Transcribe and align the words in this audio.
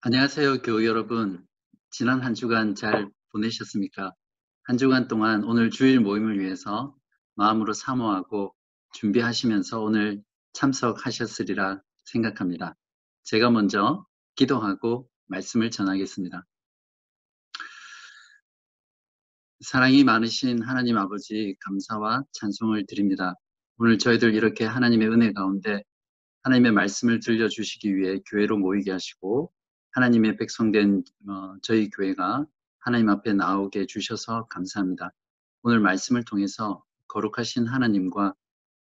안녕하세요, 0.00 0.62
교우 0.62 0.84
여러분. 0.84 1.44
지난 1.90 2.20
한 2.22 2.32
주간 2.32 2.76
잘 2.76 3.10
보내셨습니까? 3.32 4.12
한 4.62 4.78
주간 4.78 5.08
동안 5.08 5.42
오늘 5.42 5.70
주일 5.70 5.98
모임을 5.98 6.38
위해서 6.38 6.94
마음으로 7.34 7.72
사모하고 7.72 8.54
준비하시면서 8.92 9.80
오늘 9.82 10.22
참석하셨으리라 10.52 11.82
생각합니다. 12.04 12.76
제가 13.24 13.50
먼저 13.50 14.06
기도하고 14.36 15.08
말씀을 15.26 15.72
전하겠습니다. 15.72 16.46
사랑이 19.58 20.04
많으신 20.04 20.62
하나님 20.62 20.96
아버지 20.96 21.56
감사와 21.62 22.22
찬송을 22.34 22.86
드립니다. 22.86 23.34
오늘 23.78 23.98
저희들 23.98 24.32
이렇게 24.36 24.64
하나님의 24.64 25.08
은혜 25.08 25.32
가운데 25.32 25.82
하나님의 26.44 26.70
말씀을 26.70 27.18
들려주시기 27.18 27.96
위해 27.96 28.20
교회로 28.30 28.58
모이게 28.58 28.92
하시고 28.92 29.52
하나님의 29.92 30.36
백성된 30.36 31.04
어, 31.28 31.56
저희 31.62 31.90
교회가 31.90 32.46
하나님 32.78 33.08
앞에 33.08 33.32
나오게 33.32 33.80
해주셔서 33.80 34.46
감사합니다. 34.46 35.12
오늘 35.62 35.80
말씀을 35.80 36.24
통해서 36.24 36.84
거룩하신 37.08 37.66
하나님과 37.66 38.34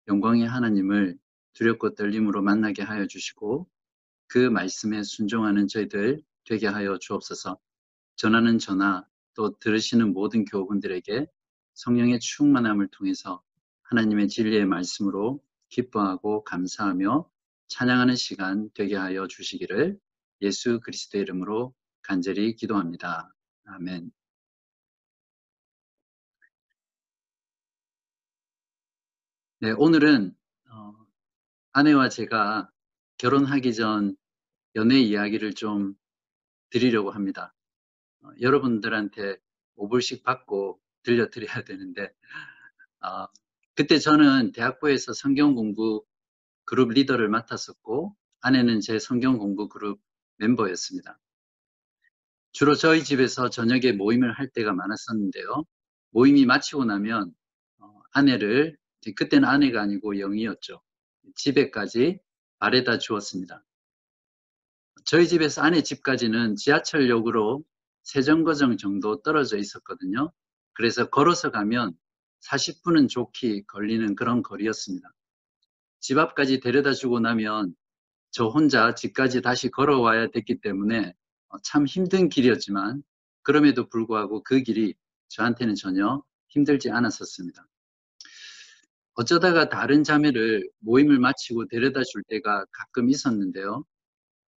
영광의 0.08 0.46
하나님을 0.46 1.18
두렵고 1.54 1.94
떨림으로 1.94 2.42
만나게 2.42 2.82
하여 2.82 3.06
주시고 3.06 3.68
그 4.26 4.38
말씀에 4.38 5.02
순종하는 5.02 5.68
저희들 5.68 6.22
되게 6.44 6.66
하여 6.66 6.98
주옵소서. 6.98 7.58
전하는 8.16 8.58
전하 8.58 9.04
또 9.34 9.58
들으시는 9.58 10.12
모든 10.12 10.44
교우분들에게 10.44 11.26
성령의 11.74 12.20
충만함을 12.20 12.88
통해서 12.88 13.42
하나님의 13.82 14.28
진리의 14.28 14.66
말씀으로 14.66 15.42
기뻐하고 15.68 16.44
감사하며 16.44 17.28
찬양하는 17.68 18.16
시간 18.16 18.70
되게 18.74 18.96
하여 18.96 19.26
주시기를 19.26 19.98
예수 20.42 20.80
그리스도의 20.80 21.22
이름으로 21.22 21.72
간절히 22.02 22.54
기도합니다. 22.56 23.32
아멘. 23.64 24.10
네, 29.60 29.70
오늘은 29.70 30.36
어, 30.70 30.94
아내와 31.72 32.08
제가 32.08 32.68
결혼하기 33.18 33.72
전 33.74 34.16
연애 34.74 34.98
이야기를 34.98 35.54
좀 35.54 35.94
드리려고 36.70 37.12
합니다. 37.12 37.54
어, 38.22 38.30
여러분들한테 38.40 39.36
5불씩 39.76 40.24
받고 40.24 40.80
들려드려야 41.04 41.62
되는데 41.62 42.12
어, 43.00 43.28
그때 43.76 44.00
저는 44.00 44.50
대학부에서 44.50 45.12
성경 45.12 45.54
공부 45.54 46.04
그룹 46.64 46.90
리더를 46.90 47.28
맡았었고 47.28 48.16
아내는 48.40 48.80
제 48.80 48.98
성경 48.98 49.38
공부 49.38 49.68
그룹 49.68 50.00
멤버였습니다. 50.36 51.18
주로 52.52 52.74
저희 52.74 53.02
집에서 53.02 53.48
저녁에 53.48 53.92
모임을 53.92 54.32
할 54.32 54.48
때가 54.48 54.72
많았었는데요. 54.72 55.64
모임이 56.10 56.44
마치고 56.44 56.84
나면 56.84 57.32
어, 57.78 58.00
아내를 58.12 58.76
그때는 59.16 59.48
아내가 59.48 59.82
아니고 59.82 60.18
영이었죠. 60.18 60.82
집에까지 61.34 62.20
바래다 62.58 62.98
주었습니다. 62.98 63.64
저희 65.04 65.26
집에서 65.26 65.62
아내 65.62 65.82
집까지는 65.82 66.56
지하철역으로 66.56 67.64
세정거정 68.04 68.76
정도 68.76 69.22
떨어져 69.22 69.56
있었거든요. 69.56 70.32
그래서 70.74 71.08
걸어서 71.08 71.50
가면 71.50 71.96
40분은 72.46 73.08
좋게 73.08 73.62
걸리는 73.66 74.14
그런 74.14 74.42
거리였습니다. 74.42 75.08
집 76.00 76.18
앞까지 76.18 76.60
데려다 76.60 76.92
주고 76.92 77.20
나면 77.20 77.74
저 78.32 78.46
혼자 78.46 78.94
집까지 78.94 79.42
다시 79.42 79.70
걸어와야 79.70 80.28
됐기 80.28 80.60
때문에 80.62 81.12
어, 81.48 81.58
참 81.62 81.86
힘든 81.86 82.30
길이었지만 82.30 83.02
그럼에도 83.42 83.88
불구하고 83.88 84.42
그 84.42 84.62
길이 84.62 84.94
저한테는 85.28 85.74
전혀 85.74 86.22
힘들지 86.48 86.90
않았었습니다. 86.90 87.68
어쩌다가 89.14 89.68
다른 89.68 90.02
자매를 90.02 90.66
모임을 90.78 91.18
마치고 91.18 91.68
데려다 91.68 92.02
줄 92.02 92.22
때가 92.28 92.64
가끔 92.72 93.10
있었는데요. 93.10 93.84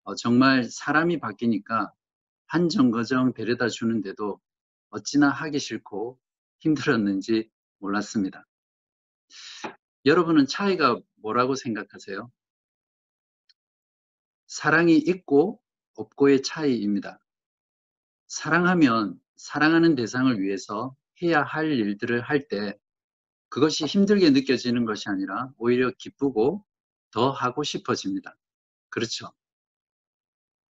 어, 0.04 0.15
정말 0.15 0.65
사람이 0.65 1.19
바뀌니까 1.19 1.93
한 2.47 2.69
정거정 2.69 3.32
데려다 3.34 3.69
주는데도 3.69 4.41
어찌나 4.91 5.31
하기 5.31 5.59
싫고 5.59 6.20
힘들었는지 6.60 7.50
몰랐습니다. 7.78 8.47
여러분은 10.04 10.47
차이가 10.47 11.00
뭐라고 11.16 11.56
생각하세요? 11.56 12.31
사랑이 14.54 14.97
있고 14.98 15.60
없고의 15.97 16.44
차이입니다. 16.44 17.19
사랑하면 18.28 19.20
사랑하는 19.34 19.97
대상을 19.97 20.41
위해서 20.41 20.94
해야 21.20 21.42
할 21.42 21.72
일들을 21.72 22.20
할 22.20 22.47
때 22.47 22.78
그것이 23.48 23.84
힘들게 23.84 24.31
느껴지는 24.31 24.84
것이 24.84 25.09
아니라 25.09 25.50
오히려 25.59 25.91
기쁘고 25.98 26.64
더 27.10 27.32
하고 27.32 27.64
싶어집니다. 27.64 28.37
그렇죠. 28.91 29.32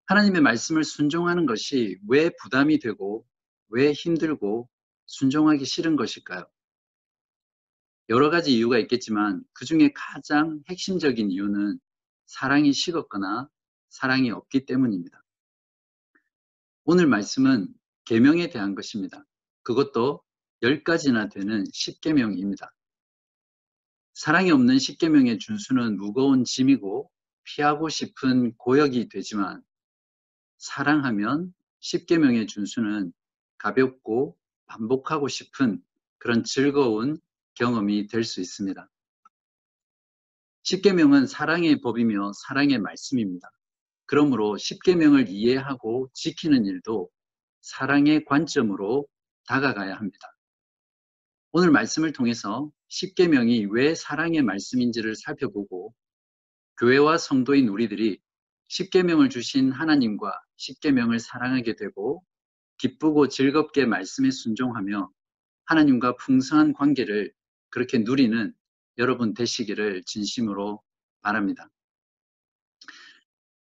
하나님의 0.06 0.40
말씀을 0.40 0.82
순종하는 0.82 1.44
것이 1.44 1.98
왜 2.08 2.30
부담이 2.40 2.78
되고 2.78 3.26
왜 3.68 3.92
힘들고 3.92 4.66
순종하기 5.04 5.62
싫은 5.66 5.96
것일까요? 5.96 6.46
여러 8.08 8.30
가지 8.30 8.56
이유가 8.56 8.78
있겠지만 8.78 9.44
그 9.52 9.66
중에 9.66 9.92
가장 9.94 10.62
핵심적인 10.70 11.30
이유는 11.30 11.78
사랑이 12.24 12.72
식었거나 12.72 13.50
사랑이 13.94 14.32
없기 14.32 14.66
때문입니다. 14.66 15.22
오늘 16.84 17.06
말씀은 17.06 17.72
계명에 18.06 18.50
대한 18.50 18.74
것입니다. 18.74 19.24
그것도 19.62 20.20
10가지나 20.64 21.30
되는 21.32 21.62
10계명입니다. 21.62 22.72
사랑이 24.14 24.50
없는 24.50 24.78
10계명의 24.78 25.38
준수는 25.38 25.96
무거운 25.96 26.42
짐이고 26.44 27.08
피하고 27.44 27.88
싶은 27.88 28.56
고역이 28.56 29.10
되지만 29.10 29.62
사랑하면 30.58 31.54
10계명의 31.80 32.48
준수는 32.48 33.12
가볍고 33.58 34.36
반복하고 34.66 35.28
싶은 35.28 35.80
그런 36.18 36.42
즐거운 36.42 37.16
경험이 37.54 38.08
될 38.08 38.24
수 38.24 38.40
있습니다. 38.40 38.90
10계명은 40.64 41.28
사랑의 41.28 41.80
법이며 41.80 42.32
사랑의 42.32 42.80
말씀입니다. 42.80 43.52
그러므로 44.06 44.56
십계명을 44.56 45.28
이해하고 45.28 46.10
지키는 46.12 46.66
일도 46.66 47.10
사랑의 47.60 48.24
관점으로 48.24 49.06
다가가야 49.46 49.94
합니다. 49.94 50.36
오늘 51.52 51.70
말씀을 51.70 52.12
통해서 52.12 52.70
십계명이 52.88 53.66
왜 53.70 53.94
사랑의 53.94 54.42
말씀인지를 54.42 55.14
살펴보고 55.14 55.94
교회와 56.78 57.18
성도인 57.18 57.68
우리들이 57.68 58.18
십계명을 58.68 59.30
주신 59.30 59.70
하나님과 59.70 60.32
십계명을 60.56 61.20
사랑하게 61.20 61.76
되고 61.76 62.24
기쁘고 62.78 63.28
즐겁게 63.28 63.86
말씀에 63.86 64.30
순종하며 64.30 65.10
하나님과 65.66 66.16
풍성한 66.16 66.72
관계를 66.72 67.32
그렇게 67.70 67.98
누리는 67.98 68.52
여러분 68.98 69.34
되시기를 69.34 70.02
진심으로 70.04 70.82
바랍니다. 71.22 71.70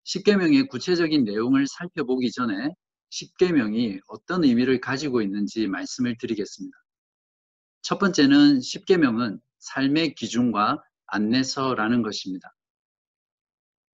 십계명의 0.04 0.68
구체적인 0.68 1.24
내용을 1.24 1.66
살펴보기 1.66 2.30
전에 2.30 2.74
십계명이 3.10 4.00
어떤 4.06 4.44
의미를 4.44 4.80
가지고 4.80 5.22
있는지 5.22 5.66
말씀을 5.66 6.16
드리겠습니다. 6.18 6.76
첫 7.82 7.98
번째는 7.98 8.60
십계명은 8.60 9.40
삶의 9.58 10.14
기준과 10.14 10.82
안내서라는 11.06 12.02
것입니다. 12.02 12.54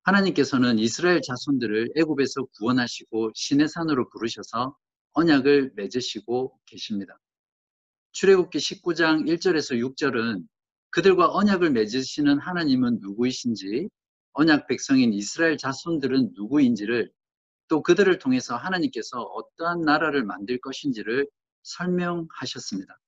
하나님께서는 0.02 0.78
이스라엘 0.78 1.20
자손들을 1.20 1.90
애굽에서 1.96 2.44
구원하시고 2.56 3.32
신의 3.34 3.68
산으로 3.68 4.08
부르셔서 4.10 4.76
언약을 5.12 5.72
맺으시고 5.74 6.60
계십니다. 6.66 7.18
출애굽기 8.12 8.58
19장 8.58 9.26
1절에서 9.26 9.80
6절은 9.80 10.46
그들과 10.90 11.32
언약을 11.32 11.70
맺으시는 11.70 12.38
하나님은 12.38 13.00
누구이신지 13.00 13.88
언약 14.38 14.66
백성인 14.66 15.14
이스라엘 15.14 15.56
자손들은 15.56 16.32
누구인지를 16.34 17.10
또 17.68 17.82
그들을 17.82 18.18
통해서 18.18 18.54
하나님께서 18.54 19.22
어떠한 19.22 19.80
나라를 19.80 20.24
만들 20.24 20.60
것인지를 20.60 21.26
설명하셨습니다. 21.62 23.00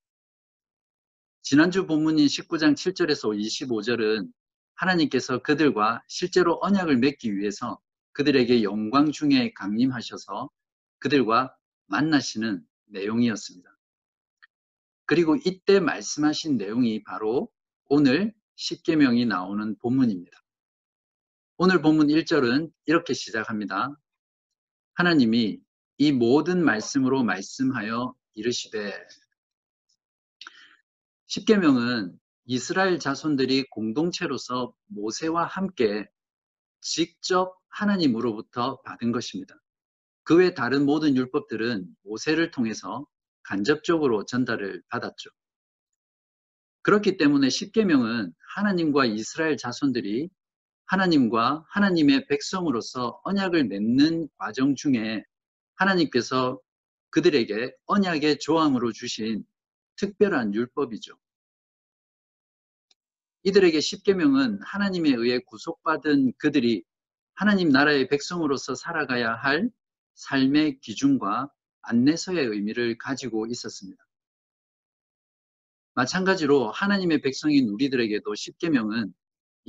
지난주 1.43 1.85
본문인 1.85 2.25
19장 2.25 2.73
7절에서 2.73 3.37
25절은 3.39 4.27
하나님께서 4.73 5.43
그들과 5.43 6.01
실제로 6.07 6.57
언약을 6.63 6.97
맺기 6.97 7.37
위해서 7.37 7.79
그들에게 8.13 8.63
영광 8.63 9.11
중에 9.11 9.53
강림하셔서 9.53 10.49
그들과 10.97 11.55
만나시는 11.85 12.65
내용이었습니다. 12.87 13.69
그리고 15.05 15.35
이때 15.45 15.79
말씀하신 15.79 16.57
내용이 16.57 17.03
바로 17.03 17.51
오늘 17.85 18.33
10계명이 18.57 19.27
나오는 19.27 19.77
본문입니다. 19.77 20.39
오늘 21.61 21.81
본문 21.81 22.07
1절은 22.07 22.71
이렇게 22.85 23.13
시작합니다. 23.13 23.93
하나님이 24.93 25.59
이 25.97 26.11
모든 26.13 26.63
말씀으로 26.63 27.21
말씀하여 27.25 28.15
이르시되 28.33 28.93
십계명은 31.25 32.17
이스라엘 32.45 32.97
자손들이 32.97 33.65
공동체로서 33.71 34.73
모세와 34.87 35.47
함께 35.47 36.07
직접 36.79 37.57
하나님으로부터 37.67 38.79
받은 38.83 39.11
것입니다. 39.11 39.53
그 40.23 40.37
외 40.37 40.53
다른 40.53 40.85
모든 40.85 41.17
율법들은 41.17 41.93
모세를 42.03 42.51
통해서 42.51 43.05
간접적으로 43.43 44.23
전달을 44.23 44.81
받았죠. 44.87 45.29
그렇기 46.83 47.17
때문에 47.17 47.49
십계명은 47.49 48.33
하나님과 48.55 49.07
이스라엘 49.07 49.57
자손들이 49.57 50.29
하나님과 50.89 51.65
하나님의 51.69 52.25
백성으로서 52.27 53.21
언약을 53.23 53.65
맺는 53.65 54.27
과정 54.37 54.73
중에 54.73 55.23
하나님께서 55.75 56.59
그들에게 57.11 57.73
언약의 57.85 58.39
조항으로 58.39 58.91
주신 58.91 59.45
특별한 59.97 60.55
율법이죠. 60.55 61.13
이들에게 63.43 63.79
십계명은 63.79 64.61
하나님에 64.63 65.11
의해 65.11 65.39
구속받은 65.39 66.33
그들이 66.39 66.83
하나님 67.35 67.69
나라의 67.69 68.07
백성으로서 68.09 68.73
살아가야 68.73 69.33
할 69.33 69.69
삶의 70.15 70.79
기준과 70.79 71.51
안내서의 71.83 72.47
의미를 72.47 72.97
가지고 72.97 73.45
있었습니다. 73.45 74.03
마찬가지로 75.93 76.71
하나님의 76.71 77.21
백성인 77.21 77.69
우리들에게도 77.69 78.33
십계명은 78.33 79.13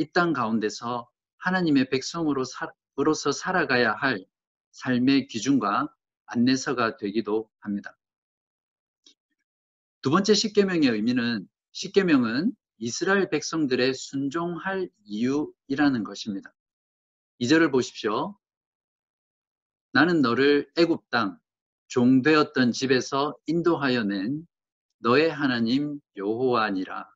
이 0.01 0.13
땅 0.13 0.33
가운데서 0.33 1.11
하나님의 1.37 1.91
백성으로서 1.91 3.33
살아가야 3.35 3.93
할 3.93 4.25
삶의 4.73 5.27
기준과 5.27 5.95
안내서가 6.25 6.97
되기도 6.97 7.51
합니다. 7.61 7.99
두 10.01 10.11
번째 10.11 10.33
십계명의 10.33 10.89
의미는 10.89 11.47
십계명은 11.73 12.53
이스라엘 12.79 13.29
백성들의 13.29 13.93
순종할 13.93 14.89
이유이라는 15.05 16.03
것입니다. 16.03 16.55
2절을 17.43 17.71
보십시오. 17.71 18.39
나는 19.93 20.23
너를 20.23 20.71
애굽 20.79 21.11
땅 21.11 21.39
종되었던 21.89 22.73
집에서 22.73 23.37
인도하여 23.45 24.05
낸 24.05 24.47
너의 25.01 25.31
하나님 25.31 26.01
여호와니라. 26.17 27.11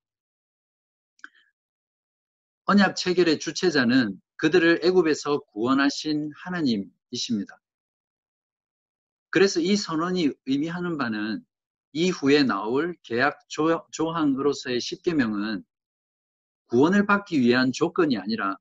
언약 2.67 2.97
체결의 2.97 3.39
주체자는 3.39 4.21
그들을 4.37 4.81
애굽에서 4.83 5.41
구원하신 5.53 6.33
하나님이십니다. 6.35 7.61
그래서 9.31 9.61
이 9.61 9.77
선언이 9.77 10.31
의미하는 10.47 10.97
바는 10.97 11.45
이후에 11.93 12.43
나올 12.43 12.97
계약 13.03 13.39
조항으로서의 13.91 14.81
십계명은 14.81 15.65
구원을 16.67 17.07
받기 17.07 17.41
위한 17.41 17.73
조건이 17.73 18.17
아니라 18.17 18.57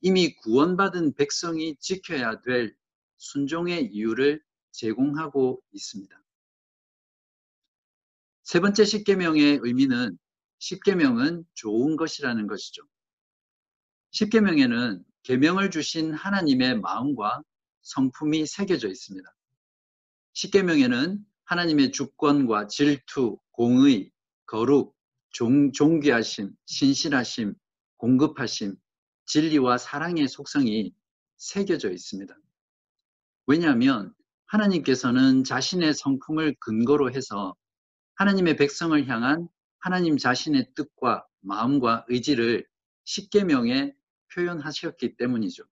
이미 0.00 0.34
구원받은 0.36 1.14
백성이 1.14 1.76
지켜야 1.76 2.40
될 2.40 2.74
순종의 3.18 3.86
이유를 3.92 4.42
제공하고 4.72 5.62
있습니다. 5.72 6.22
세 8.42 8.60
번째 8.60 8.84
십계명의 8.84 9.60
의미는 9.62 10.18
십계명은 10.58 11.44
좋은 11.54 11.96
것이라는 11.96 12.46
것이죠. 12.46 12.82
십계명에는 14.16 15.04
계명을 15.24 15.70
주신 15.70 16.14
하나님의 16.14 16.80
마음과 16.80 17.42
성품이 17.82 18.46
새겨져 18.46 18.88
있습니다. 18.88 19.28
십계명에는 20.32 21.18
하나님의 21.44 21.92
주권과 21.92 22.68
질투, 22.68 23.38
공의, 23.50 24.10
거룩, 24.46 24.96
종, 25.32 25.70
존귀하심, 25.70 26.50
신실하심, 26.64 27.56
공급하심, 27.98 28.76
진리와 29.26 29.76
사랑의 29.76 30.28
속성이 30.28 30.94
새겨져 31.36 31.90
있습니다. 31.90 32.34
왜냐하면 33.46 34.14
하나님께서는 34.46 35.44
자신의 35.44 35.92
성품을 35.92 36.56
근거로 36.58 37.12
해서 37.12 37.54
하나님의 38.14 38.56
백성을 38.56 39.06
향한 39.08 39.46
하나님 39.78 40.16
자신의 40.16 40.72
뜻과 40.74 41.26
마음과 41.42 42.06
의지를 42.08 42.66
십계명에 43.04 43.94
표현하셨기 44.36 45.16
때문이죠. 45.16 45.64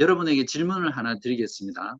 여러분에게 0.00 0.46
질문을 0.46 0.96
하나 0.96 1.18
드리겠습니다. 1.18 1.98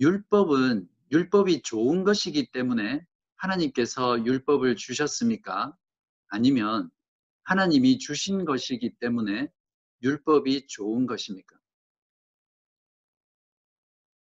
율법은 0.00 0.88
율법이 1.12 1.62
좋은 1.62 2.04
것이기 2.04 2.50
때문에 2.50 3.04
하나님께서 3.36 4.24
율법을 4.24 4.76
주셨습니까? 4.76 5.76
아니면 6.28 6.90
하나님이 7.44 7.98
주신 7.98 8.44
것이기 8.44 8.96
때문에 8.98 9.48
율법이 10.02 10.66
좋은 10.66 11.06
것입니까? 11.06 11.56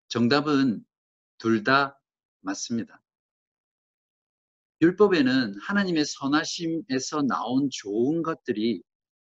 정답은 0.07 0.85
둘 1.38 1.63
다 1.63 2.00
맞습니다. 2.41 3.01
율법에는 4.81 5.59
하나님의 5.61 6.05
선하심에서 6.05 7.23
나온 7.23 7.69
좋은 7.71 8.21
것들이 8.21 8.83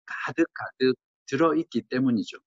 가득가득 0.06 0.96
들어있기 1.28 1.84
때문이죠. 1.84 2.38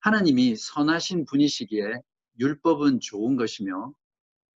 하나님이 0.00 0.56
선하신 0.56 1.24
분이시기에 1.26 2.00
율법은 2.38 3.00
좋은 3.00 3.36
것이며 3.36 3.94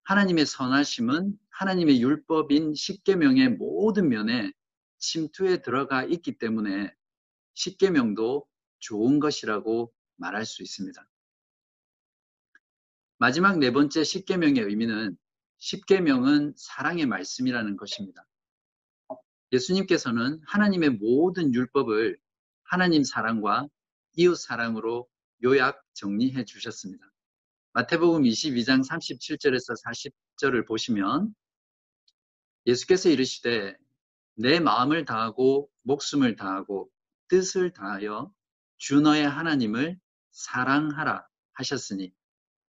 하나님의 0.05 0.47
선하심은 0.47 1.39
하나님의 1.51 2.03
율법인 2.03 2.75
십계명의 2.75 3.51
모든 3.51 4.09
면에 4.09 4.53
침투에 4.99 5.63
들어가 5.63 6.05
있기 6.05 6.39
때문에 6.39 6.93
십계명도 7.55 8.47
좋은 8.79 9.19
것이라고 9.19 9.93
말할 10.17 10.47
수 10.47 10.63
있습니다. 10.63 11.07
마지막 13.19 13.59
네 13.59 13.71
번째 13.71 14.03
십계명의 14.03 14.63
의미는 14.63 15.17
십계명은 15.59 16.55
사랑의 16.57 17.07
말씀이라는 17.07 17.77
것입니다. 17.77 18.27
예수님께서는 19.53 20.41
하나님의 20.47 20.91
모든 20.91 21.53
율법을 21.55 22.19
하나님 22.63 23.03
사랑과 23.03 23.67
이웃 24.17 24.37
사랑으로 24.37 25.09
요약 25.43 25.83
정리해 25.95 26.45
주셨습니다. 26.45 27.05
마태복음 27.73 28.23
22장 28.23 28.87
37절에서 28.87 29.75
40절을 30.43 30.67
보시면 30.67 31.35
예수께서 32.67 33.09
이르시되 33.09 33.77
내 34.35 34.61
마음을 34.61 35.05
다하고 35.05 35.71
목숨을 35.83 36.37
다하고 36.37 36.91
뜻을 37.29 37.73
다하여 37.73 38.33
주 38.77 39.01
너의 39.01 39.29
하나님을 39.29 39.99
사랑하라 40.31 41.27
하셨으니 41.55 42.13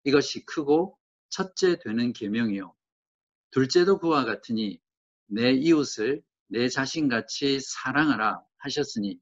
이것이 0.04 0.46
크고 0.46 0.98
첫째 1.30 1.78
되는 1.80 2.14
계명이요 2.14 2.76
둘째도 3.52 4.00
그와 4.00 4.26
같으니 4.26 4.80
내 5.28 5.52
이웃을 5.52 6.22
내 6.52 6.68
자신같이 6.68 7.60
사랑하라 7.62 8.42
하셨으니 8.58 9.18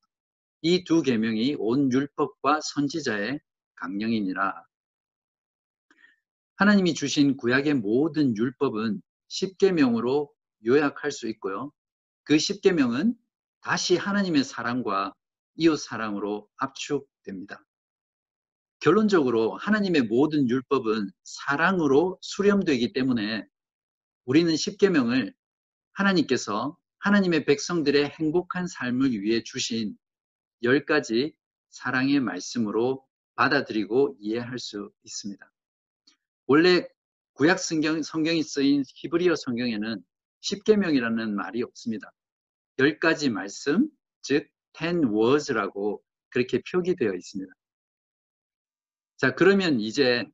이 0.62 0.84
두 0.84 1.04
계명이 1.04 1.56
온 1.60 1.92
율법과 1.92 2.60
선지자의 2.62 3.40
강령이니라 3.76 4.66
하나님이 6.56 6.96
주신 6.96 7.38
구약의 7.38 7.76
모든 7.76 8.36
율법은 8.36 9.02
십계명으로 9.28 10.34
요약할 10.66 11.12
수 11.12 11.30
있고요. 11.30 11.72
그 12.24 12.40
십계명은 12.40 13.16
다시 13.62 13.96
하나님의 13.96 14.44
사랑과 14.44 15.14
이웃 15.56 15.78
사랑으로 15.78 16.50
압축됩니다. 16.58 17.64
결론적으로 18.80 19.56
하나님의 19.56 20.04
모든 20.04 20.50
율법은 20.50 21.12
사랑으로 21.24 22.18
수렴되기 22.22 22.92
때문에 22.92 23.46
우리는 24.26 24.56
십계명을 24.56 25.34
하나님께서 25.94 26.79
하나님의 27.00 27.46
백성들의 27.46 28.10
행복한 28.20 28.68
삶을 28.68 29.22
위해 29.22 29.42
주신 29.44 29.98
열 30.64 30.86
가지 30.86 31.34
사랑의 31.70 32.20
말씀으로 32.20 33.06
받아들이고 33.36 34.18
이해할 34.20 34.60
수 34.60 34.92
있습니다. 35.04 35.52
원래 36.48 36.88
구약 37.34 37.60
성경, 37.60 38.02
성경이 38.02 38.44
쓰인 38.44 38.84
히브리어 38.96 39.36
성경에는 39.36 40.04
십계명이라는 40.42 41.36
말이 41.36 41.64
없습니다. 41.64 42.12
열 42.80 43.00
가지 43.00 43.30
말씀, 43.30 43.90
즉 44.22 44.50
ten 44.74 45.06
words라고 45.06 46.04
그렇게 46.30 46.62
표기되어 46.70 47.14
있습니다. 47.14 47.54
자, 49.18 49.36
그러면 49.36 49.80
이제 49.80 50.26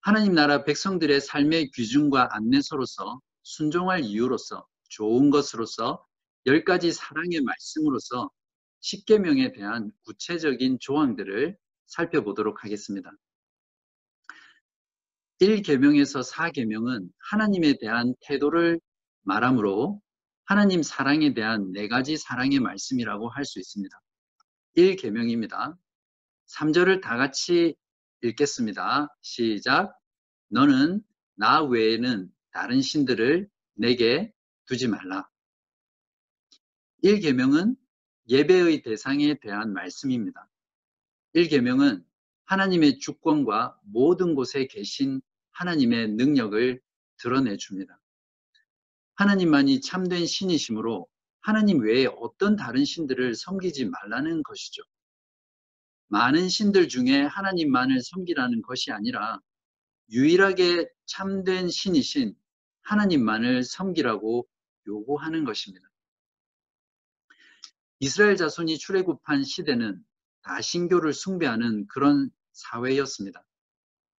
하나님 0.00 0.34
나라 0.34 0.64
백성들의 0.64 1.20
삶의 1.20 1.70
기준과 1.70 2.30
안내서로서 2.32 3.20
순종할 3.42 4.00
이유로서 4.04 4.66
좋은 4.92 5.30
것으로서 5.30 6.06
열 6.46 6.64
가지 6.64 6.92
사랑의 6.92 7.40
말씀으로서 7.40 8.30
십계명에 8.80 9.52
대한 9.52 9.90
구체적인 10.04 10.78
조항들을 10.80 11.56
살펴보도록 11.86 12.64
하겠습니다. 12.64 13.10
1계명에서 15.40 16.22
4계명은 16.30 17.08
하나님에 17.30 17.78
대한 17.80 18.14
태도를 18.20 18.80
말하므로 19.22 20.00
하나님 20.44 20.82
사랑에 20.82 21.32
대한 21.34 21.72
네 21.72 21.88
가지 21.88 22.16
사랑의 22.16 22.60
말씀이라고 22.60 23.28
할 23.30 23.44
수 23.44 23.58
있습니다. 23.60 24.00
1계명입니다. 24.76 25.76
3절을 26.48 27.00
다 27.00 27.16
같이 27.16 27.74
읽겠습니다. 28.22 29.08
시작. 29.22 29.96
너는 30.48 31.02
나 31.34 31.62
외에는 31.62 32.30
다른 32.52 32.82
신들을 32.82 33.48
내게 33.74 34.32
두지 34.66 34.88
말라. 34.88 35.28
1계명은 37.04 37.76
예배의 38.28 38.82
대상에 38.82 39.34
대한 39.40 39.72
말씀입니다. 39.72 40.48
1계명은 41.34 42.04
하나님의 42.44 42.98
주권과 42.98 43.78
모든 43.84 44.34
곳에 44.34 44.66
계신 44.66 45.20
하나님의 45.50 46.12
능력을 46.12 46.80
드러내 47.18 47.56
줍니다. 47.56 48.00
하나님만이 49.14 49.80
참된 49.80 50.26
신이시므로 50.26 51.08
하나님 51.40 51.80
외에 51.80 52.06
어떤 52.06 52.56
다른 52.56 52.84
신들을 52.84 53.34
섬기지 53.34 53.86
말라는 53.86 54.42
것이죠. 54.42 54.82
많은 56.08 56.48
신들 56.48 56.88
중에 56.88 57.22
하나님만을 57.22 58.00
섬기라는 58.02 58.62
것이 58.62 58.92
아니라 58.92 59.40
유일하게 60.10 60.88
참된 61.06 61.68
신이신 61.68 62.36
하나님만을 62.82 63.64
섬기라고 63.64 64.46
요구하는 64.86 65.44
것입니다. 65.44 65.88
이스라엘 68.00 68.36
자손이 68.36 68.78
출애굽한 68.78 69.44
시대는 69.44 70.04
다신교를 70.42 71.12
숭배하는 71.12 71.86
그런 71.86 72.30
사회였습니다. 72.52 73.44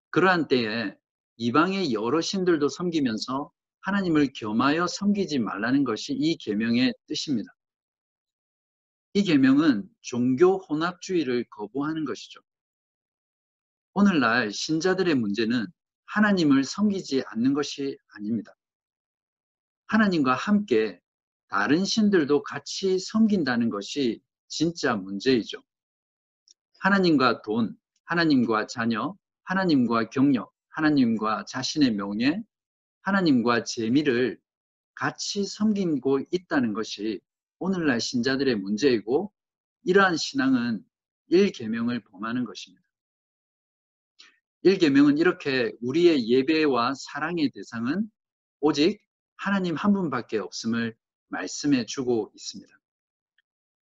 그러한 0.10 0.48
때에 0.48 0.96
이방의 1.38 1.93
여러 1.93 2.22
신들도 2.22 2.70
섬기면서 2.70 3.51
하나님을 3.82 4.32
겸하여 4.34 4.88
섬기지 4.88 5.39
말라는 5.39 5.84
것이 5.84 6.13
이 6.13 6.38
계명의 6.38 6.93
뜻입니다. 7.08 7.50
이 9.15 9.24
계명은 9.24 9.89
종교 10.01 10.58
혼합주의를 10.58 11.46
거부하는 11.50 12.05
것이죠. 12.05 12.39
오늘날 13.93 14.51
신자들의 14.51 15.13
문제는 15.15 15.67
하나님을 16.05 16.63
섬기지 16.63 17.24
않는 17.27 17.53
것이 17.53 17.98
아닙니다. 18.15 18.55
하나님과 19.88 20.33
함께 20.33 21.00
다른 21.48 21.86
신들도 21.86 22.43
같이 22.43 23.00
섬긴다는 23.00 23.69
것이 23.69 24.22
진짜 24.48 24.95
문제이죠. 24.95 25.62
하나님과 26.79 27.41
돈, 27.41 27.77
하나님과 28.05 28.67
자녀, 28.67 29.15
하나님과 29.43 30.10
경력, 30.10 30.53
하나님과 30.69 31.45
자신의 31.45 31.91
명예, 31.93 32.43
하나님과 33.01 33.63
재미를 33.63 34.39
같이 34.95 35.45
섬기고 35.45 36.22
있다는 36.31 36.74
것이 36.74 37.19
오늘날 37.60 38.01
신자들의 38.01 38.55
문제이고 38.55 39.31
이러한 39.83 40.17
신앙은 40.17 40.83
1계명을 41.31 42.03
범하는 42.05 42.45
것입니다. 42.45 42.82
1계명은 44.65 45.20
이렇게 45.20 45.74
우리의 45.82 46.29
예배와 46.29 46.93
사랑의 46.96 47.51
대상은 47.53 48.10
오직 48.62 49.00
하나님 49.36 49.75
한 49.75 49.91
분밖에 49.93 50.38
없음을 50.38 50.96
말씀해 51.27 51.86
주고 51.86 52.32
있습니다. 52.34 52.74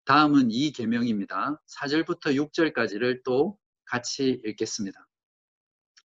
다음은 0.06 0.50
이 0.50 0.72
계명입니다. 0.72 1.62
4절부터 1.68 2.34
6절까지를 2.50 3.22
또 3.24 3.58
같이 3.84 4.40
읽겠습니다. 4.44 5.06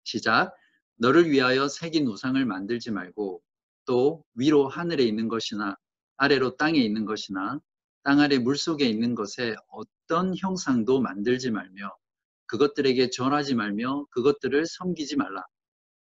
시작. 0.04 0.54
너를 0.98 1.30
위하여 1.30 1.70
새긴 1.70 2.08
우상을 2.08 2.44
만들지 2.46 2.92
말고 2.92 3.42
또 3.86 4.25
위로 4.34 4.68
하늘에 4.68 5.04
있는 5.04 5.30
것이나 5.30 5.78
아래로 6.18 6.58
땅에 6.58 6.80
있는 6.80 7.06
것이나 7.06 7.62
땅 8.04 8.20
아래 8.20 8.38
물속에 8.38 8.86
있는 8.86 9.16
것에 9.16 9.56
어떤 9.70 10.36
형상도 10.38 11.00
만들지 11.00 11.51
말며 11.51 11.96
그것들에게 12.50 13.10
절하지 13.10 13.56
말며 13.56 14.06
그것들을 14.12 14.65
섬기지 14.65 15.15
말라. 15.15 15.46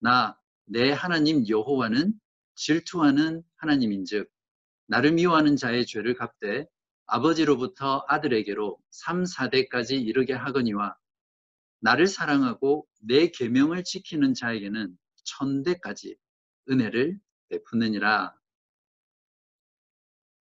나 0.00 0.38
내 0.70 0.92
하나님 0.92 1.48
여호와는 1.48 2.12
질투하는 2.54 3.42
하나님인즉 3.56 4.30
나를 4.86 5.12
미워하는 5.12 5.56
자의 5.56 5.86
죄를 5.86 6.14
갚되 6.14 6.66
아버지로부터 7.06 8.04
아들에게로 8.06 8.78
3, 8.90 9.24
4대까지 9.24 9.92
이르게 10.06 10.34
하거니와 10.34 10.94
나를 11.80 12.06
사랑하고 12.06 12.86
내 13.00 13.28
계명을 13.28 13.82
지키는 13.84 14.34
자에게는 14.34 14.98
천대까지 15.24 16.16
은혜를 16.68 17.18
베푸느니라. 17.48 18.34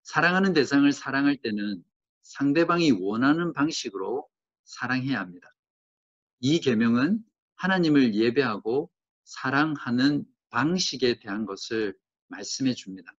사랑하는 0.03 0.53
대상을 0.53 0.91
사랑할 0.93 1.39
때는 1.39 1.83
상대방이 2.23 2.91
원하는 2.91 3.55
방식으로 3.55 4.29
사랑해야 4.65 5.19
합니다. 5.19 5.49
이 6.41 6.61
계명은 6.61 7.23
하나님을 7.57 8.15
예배하고 8.15 8.91
사랑하는 9.25 10.25
방식에 10.49 11.19
대한 11.21 11.45
것을 11.45 11.97
말씀해 12.29 12.75
줍니다. 12.75 13.15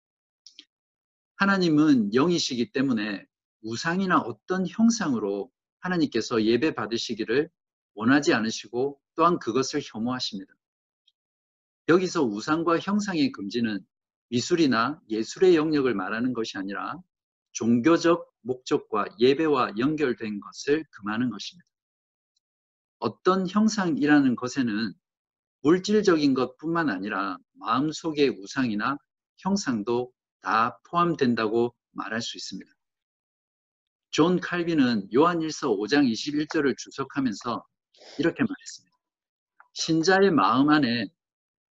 하나님은 1.35 2.13
영이시기 2.13 2.71
때문에 2.71 3.25
우상이나 3.61 4.19
어떤 4.19 4.67
형상으로 4.67 5.51
하나님께서 5.79 6.43
예배 6.43 6.73
받으시기를 6.73 7.49
원하지 7.93 8.33
않으시고 8.33 8.99
또한 9.15 9.39
그것을 9.39 9.81
혐오하십니다. 9.83 10.53
여기서 11.89 12.23
우상과 12.23 12.79
형상의 12.79 13.31
금지는 13.31 13.85
미술이나 14.29 15.01
예술의 15.09 15.55
영역을 15.55 15.93
말하는 15.93 16.33
것이 16.33 16.57
아니라 16.57 16.95
종교적 17.51 18.31
목적과 18.41 19.05
예배와 19.19 19.73
연결된 19.77 20.39
것을 20.39 20.85
금하는 20.91 21.29
것입니다. 21.29 21.70
어떤 23.01 23.49
형상이라는 23.49 24.35
것에는 24.35 24.93
물질적인 25.63 26.33
것뿐만 26.33 26.89
아니라 26.89 27.37
마음속의 27.53 28.29
우상이나 28.29 28.97
형상도 29.37 30.11
다 30.41 30.79
포함된다고 30.89 31.75
말할 31.91 32.21
수 32.21 32.37
있습니다. 32.37 32.71
존 34.11 34.39
칼빈은 34.39 35.09
요한일서 35.13 35.71
5장 35.71 36.09
21절을 36.11 36.77
주석하면서 36.77 37.65
이렇게 38.19 38.43
말했습니다. 38.43 38.97
신자의 39.73 40.31
마음 40.31 40.69
안에 40.69 41.07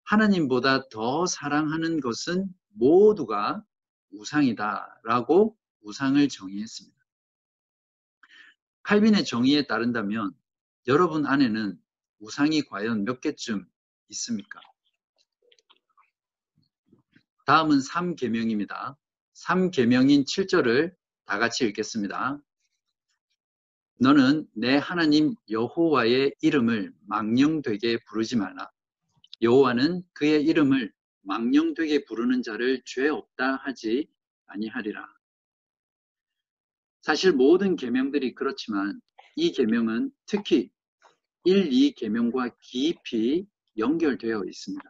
하나님보다 0.05 0.89
더 0.89 1.25
사랑하는 1.27 1.99
것은 1.99 2.47
모두가 2.69 3.63
우상이다 4.11 5.01
라고 5.03 5.55
우상을 5.81 6.27
정의했습니다. 6.27 6.97
칼빈의 8.81 9.25
정의에 9.25 9.67
따른다면 9.67 10.33
여러분 10.89 11.27
안에는 11.27 11.79
우상이 12.17 12.63
과연 12.63 13.05
몇 13.05 13.21
개쯤 13.21 13.63
있습니까? 14.07 14.59
다음은 17.45 17.77
3계명입니다. 17.77 18.97
3계명인 19.35 20.25
7절을 20.25 20.95
다 21.25 21.37
같이 21.37 21.67
읽겠습니다. 21.67 22.41
너는 23.99 24.47
내 24.55 24.77
하나님 24.77 25.35
여호와의 25.51 26.33
이름을 26.41 26.91
망령되게 27.05 27.99
부르지 28.05 28.37
말라. 28.37 28.71
여호와는 29.43 30.01
그의 30.13 30.43
이름을 30.43 30.91
망령되게 31.21 32.05
부르는 32.05 32.41
자를 32.41 32.81
죄 32.83 33.09
없다 33.09 33.57
하지 33.57 34.09
아니하리라. 34.47 35.07
사실 37.03 37.31
모든 37.31 37.75
계명들이 37.75 38.33
그렇지만 38.33 38.99
이 39.35 39.51
계명은 39.51 40.11
특히 40.25 40.71
1, 41.45 41.71
2 41.71 41.93
계명과 41.93 42.49
깊이 42.61 43.45
연결되어 43.77 44.43
있습니다. 44.45 44.83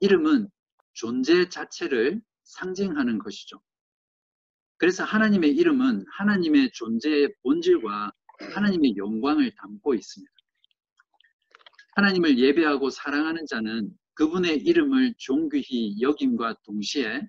이름은 0.00 0.48
존재 0.92 1.48
자체를 1.48 2.20
상징하는 2.44 3.18
것이죠. 3.18 3.60
그래서 4.78 5.04
하나님의 5.04 5.50
이름은 5.56 6.04
하나님의 6.18 6.70
존재의 6.72 7.34
본질과 7.42 8.12
하나님의 8.54 8.96
영광을 8.96 9.54
담고 9.54 9.94
있습니다. 9.94 10.32
하나님을 11.96 12.38
예배하고 12.38 12.90
사랑하는 12.90 13.46
자는 13.46 13.90
그분의 14.14 14.58
이름을 14.58 15.14
존귀히 15.18 16.00
여김과 16.00 16.56
동시에 16.64 17.22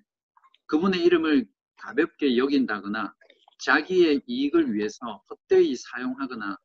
그분의 0.66 1.02
이름을 1.04 1.46
가볍게 1.76 2.36
여긴다거나 2.36 3.14
자기의 3.60 4.22
이익을 4.26 4.74
위해서 4.74 5.22
헛되이 5.30 5.74
사용하거나 5.74 6.56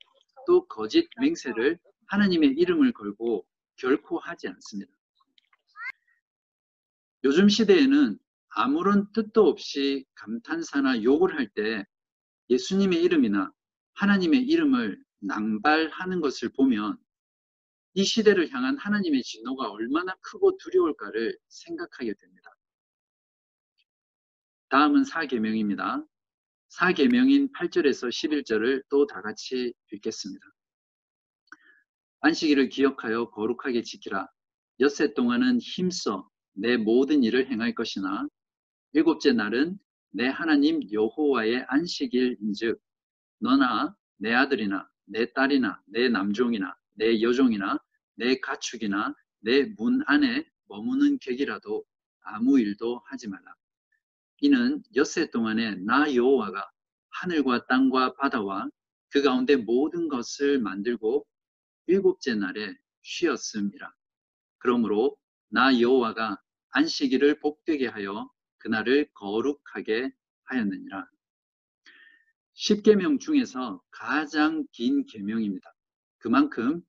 또 0.46 0.68
거짓 0.68 1.10
맹세를 1.20 1.80
하나님의 2.08 2.52
이름을 2.52 2.92
걸고 2.94 3.46
결코 3.76 4.20
하지 4.20 4.48
않습니다. 4.48 4.92
요즘 7.24 7.50
시대에는 7.50 8.20
아무런 8.50 9.12
뜻도 9.14 9.48
없이 9.48 10.06
감탄사나 10.16 11.04
욕을 11.04 11.36
할 11.36 11.48
때 11.54 11.86
예수님의 12.50 13.02
이름이나 13.04 13.52
하나님의 13.94 14.42
이름을 14.42 15.04
낭발하는 15.20 16.22
것을 16.22 16.50
보면 16.50 16.98
이 17.96 18.04
시대를 18.04 18.52
향한 18.52 18.78
하나님의 18.78 19.24
진노가 19.24 19.72
얼마나 19.72 20.16
크고 20.22 20.58
두려울까를 20.58 21.38
생각하게 21.48 22.14
됩니다. 22.16 22.56
다음은 24.70 25.04
사계명입니다. 25.06 26.04
사계명인 26.78 27.52
8절에서 27.52 28.10
11절을 28.10 28.82
또 28.90 29.06
다 29.06 29.22
같이 29.22 29.76
읽겠습니다. 29.92 30.44
안식일을 32.22 32.70
기억하여 32.70 33.30
거룩하게 33.30 33.84
지키라. 33.84 34.28
엿새 34.80 35.14
동안은 35.14 35.60
힘써 35.60 36.28
내 36.54 36.78
모든 36.78 37.24
일을 37.24 37.52
행할 37.52 37.76
것이나 37.76 38.28
일곱째 38.94 39.34
날은 39.34 39.78
내 40.14 40.28
하나님 40.28 40.80
여호와의 40.92 41.64
안식일인즉 41.68 42.82
너나 43.40 43.96
내 44.18 44.34
아들이나 44.34 44.90
내 45.06 45.32
딸이나 45.32 45.80
내 45.86 46.10
남종이나 46.10 46.76
내 46.96 47.22
여종이나 47.22 47.78
내 48.16 48.40
가축이나 48.40 49.14
내 49.42 49.66
문 49.78 50.02
안에 50.08 50.44
머무는 50.70 51.20
객이라도 51.20 51.86
아무 52.24 52.60
일도 52.60 53.04
하지 53.06 53.28
말라. 53.28 53.54
이는 54.44 54.84
엿새 54.94 55.30
동안에 55.32 55.76
나 55.86 56.14
여호와가 56.14 56.70
하늘과 57.12 57.66
땅과 57.68 58.16
바다와 58.16 58.68
그 59.10 59.22
가운데 59.22 59.56
모든 59.56 60.10
것을 60.10 60.60
만들고 60.60 61.26
일곱째 61.88 62.36
날에 62.36 62.76
쉬었음이라. 63.04 63.90
그러므로 64.58 65.16
나 65.48 65.80
여호와가 65.80 66.42
안식일을 66.72 67.40
복되게 67.40 67.88
하여 67.88 68.30
그날을 68.58 69.10
거룩하게 69.14 70.12
하였느니라. 70.44 71.08
10계명 72.56 73.22
중에서 73.22 73.82
가장 73.92 74.68
긴 74.74 75.06
계명입니다. 75.06 75.74
그만큼 76.18 76.82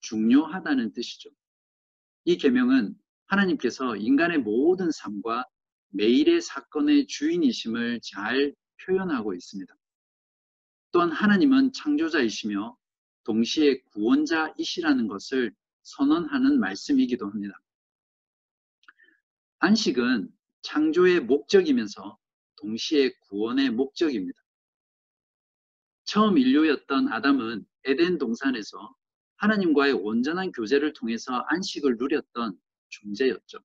중요하다는 0.00 0.94
뜻이죠. 0.94 1.28
이 2.24 2.38
계명은 2.38 2.94
하나님께서 3.26 3.96
인간의 3.96 4.38
모든 4.38 4.90
삶과 4.90 5.44
매일의 5.92 6.40
사건의 6.40 7.06
주인이심을 7.06 8.00
잘 8.02 8.54
표현하고 8.84 9.34
있습니다. 9.34 9.74
또한 10.90 11.10
하나님은 11.10 11.72
창조자이시며 11.72 12.76
동시에 13.24 13.80
구원자이시라는 13.92 15.06
것을 15.08 15.54
선언하는 15.82 16.60
말씀이기도 16.60 17.28
합니다. 17.28 17.60
안식은 19.60 20.28
창조의 20.62 21.20
목적이면서 21.20 22.18
동시에 22.56 23.12
구원의 23.20 23.70
목적입니다. 23.70 24.40
처음 26.04 26.36
인류였던 26.38 27.08
아담은 27.08 27.64
에덴 27.84 28.18
동산에서 28.18 28.94
하나님과의 29.36 29.92
온전한 29.92 30.52
교제를 30.52 30.92
통해서 30.92 31.44
안식을 31.48 31.96
누렸던 31.96 32.58
존재였죠. 32.88 33.58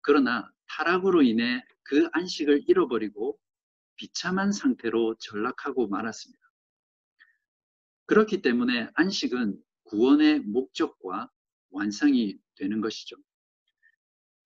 그러나 0.00 0.52
타락으로 0.68 1.22
인해 1.22 1.64
그 1.82 2.08
안식을 2.12 2.64
잃어버리고 2.66 3.38
비참한 3.96 4.52
상태로 4.52 5.16
전락하고 5.18 5.88
말았습니다. 5.88 6.42
그렇기 8.06 8.42
때문에 8.42 8.90
안식은 8.94 9.60
구원의 9.84 10.40
목적과 10.40 11.30
완성이 11.70 12.38
되는 12.56 12.80
것이죠. 12.80 13.16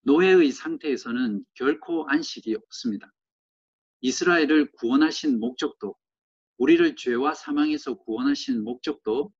노예의 0.03 0.53
상태에서는 0.53 1.45
결코 1.55 2.09
안식이 2.09 2.55
없습니다. 2.55 3.13
이스라엘을 4.01 4.73
구원하신 4.73 5.39
목적도, 5.41 5.95
우리를 6.57 6.97
죄와 6.97 7.35
사망에서 7.35 7.99
구원하신 7.99 8.65
목적도 8.65 9.33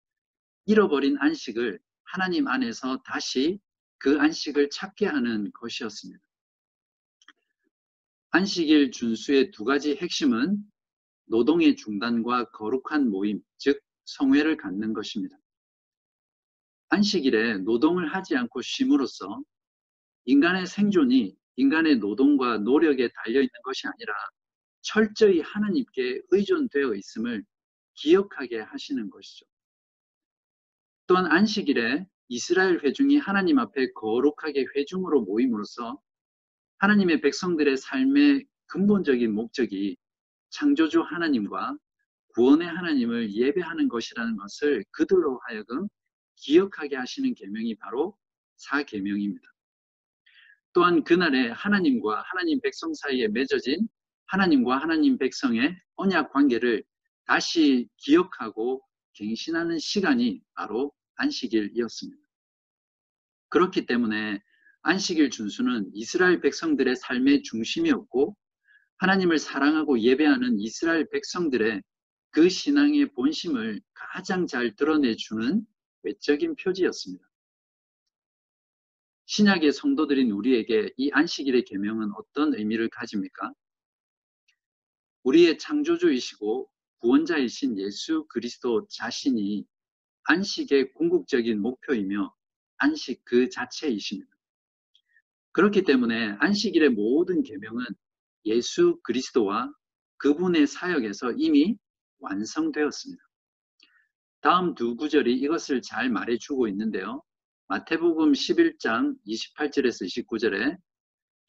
잃어버린 0.67 1.17
안식을 1.19 1.81
하나님 2.05 2.47
안에서 2.47 3.03
다시 3.03 3.59
그 3.99 4.21
안식을 4.21 4.71
찾게 4.71 5.07
하는 5.07 5.51
것이었습니다. 5.53 6.21
안식일 8.33 8.93
준수의 8.93 9.51
두 9.51 9.65
가지 9.65 9.97
핵심은 9.97 10.59
노동의 11.27 11.75
중단과 11.77 12.51
거룩한 12.51 13.11
모임, 13.11 13.41
즉 13.59 13.81
성회를 14.05 14.57
갖는 14.57 14.93
것입니다. 14.93 15.37
안식일에 16.91 17.59
노동을 17.59 18.15
하지 18.15 18.37
않고 18.37 18.63
쉼으로써 18.63 19.43
인간의 20.27 20.67
생존이 20.67 21.37
인간의 21.57 21.97
노동과 21.97 22.59
노력에 22.59 23.11
달려 23.15 23.41
있는 23.41 23.51
것이 23.65 23.87
아니라 23.87 24.15
철저히 24.83 25.41
하나님께 25.41 26.23
의존되어 26.31 26.95
있음을 26.95 27.45
기억하게 27.95 28.61
하시는 28.61 29.11
것이죠. 29.11 29.45
또한 31.07 31.27
안식일에 31.27 32.07
이스라엘 32.29 32.79
회중이 32.85 33.19
하나님 33.19 33.59
앞에 33.59 33.93
거룩하게 33.93 34.67
회중으로 34.77 35.23
모임으로써 35.23 36.01
하나님의 36.81 37.21
백성들의 37.21 37.77
삶의 37.77 38.47
근본적인 38.67 39.35
목적이 39.35 39.97
창조주 40.49 41.03
하나님과 41.03 41.77
구원의 42.35 42.67
하나님을 42.67 43.35
예배하는 43.35 43.89
것이라는 43.89 44.37
것을 44.37 44.85
그들로 44.91 45.41
하여금 45.47 45.89
기억하게 46.37 46.97
하시는 46.97 47.35
계명이 47.35 47.77
바로 47.77 48.17
사계명입니다. 48.57 49.47
또한 50.73 51.05
그날에 51.05 51.51
하나님과 51.51 52.23
하나님 52.27 52.61
백성 52.63 52.95
사이에 52.95 53.29
맺어진 53.29 53.87
하나님과 54.27 54.79
하나님 54.79 55.19
백성의 55.19 55.77
언약 55.97 56.33
관계를 56.33 56.83
다시 57.27 57.89
기억하고 57.99 58.81
갱신하는 59.13 59.79
시간이 59.79 60.41
바로 60.55 60.93
안식일이었습니다. 61.17 62.23
그렇기 63.51 63.85
때문에 63.85 64.41
안식일 64.83 65.31
준수는 65.31 65.91
이스라엘 65.95 66.41
백성들의 66.41 66.97
삶의 66.97 67.43
중심이었고 67.43 68.37
하나님을 68.99 69.39
사랑하고 69.39 70.01
예배하는 70.01 70.59
이스라엘 70.59 71.09
백성들의 71.11 71.83
그 72.31 72.49
신앙의 72.49 73.13
본심을 73.13 73.81
가장 73.93 74.47
잘 74.47 74.75
드러내주는 74.77 75.67
외적인 76.03 76.57
표지였습니다. 76.57 77.25
신약의 79.27 79.73
성도들인 79.73 80.31
우리에게 80.31 80.93
이 80.97 81.11
안식일의 81.13 81.65
계명은 81.65 82.13
어떤 82.17 82.55
의미를 82.55 82.89
가집니까? 82.89 83.53
우리의 85.23 85.59
창조주이시고 85.59 86.71
구원자이신 86.99 87.79
예수 87.79 88.27
그리스도 88.29 88.87
자신이 88.89 89.65
안식의 90.25 90.95
궁극적인 90.95 91.61
목표이며 91.61 92.35
안식 92.79 93.25
그 93.25 93.49
자체이십니다. 93.51 94.40
그렇기 95.61 95.83
때문에 95.83 96.37
안식일의 96.39 96.89
모든 96.89 97.43
계명은 97.43 97.85
예수 98.47 98.99
그리스도와 99.03 99.71
그분의 100.17 100.67
사역에서 100.67 101.33
이미 101.37 101.77
완성되었습니다. 102.21 103.23
다음 104.41 104.75
두 104.75 104.97
구절이 104.97 105.35
이것을 105.35 105.83
잘 105.83 106.09
말해주고 106.09 106.67
있는데요. 106.69 107.23
마태복음 107.69 108.33
11장 108.33 109.19
28절에서 109.27 110.07
29절에 110.07 110.79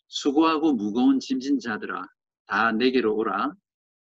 수고하고 0.08 0.74
무거운 0.74 1.22
짐진 1.22 1.60
자들아 1.60 2.06
다 2.48 2.74
내게로 2.74 3.16
오라 3.16 3.54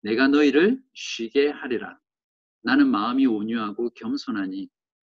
내가 0.03 0.29
너희를 0.29 0.83
쉬게 0.93 1.49
하리라 1.49 1.99
나는 2.62 2.90
마음이 2.90 3.25
온유하고 3.25 3.88
겸손하니 3.95 4.69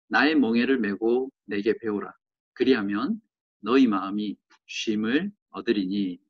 나의 0.09 0.35
멍에를 0.35 0.79
메고 0.79 1.31
내게 1.47 1.75
배우라. 1.79 2.13
그리하면 2.53 3.23
너희 3.65 3.87
마음이 3.87 4.37
쉼을 4.67 5.33
얻으리니. 5.49 6.21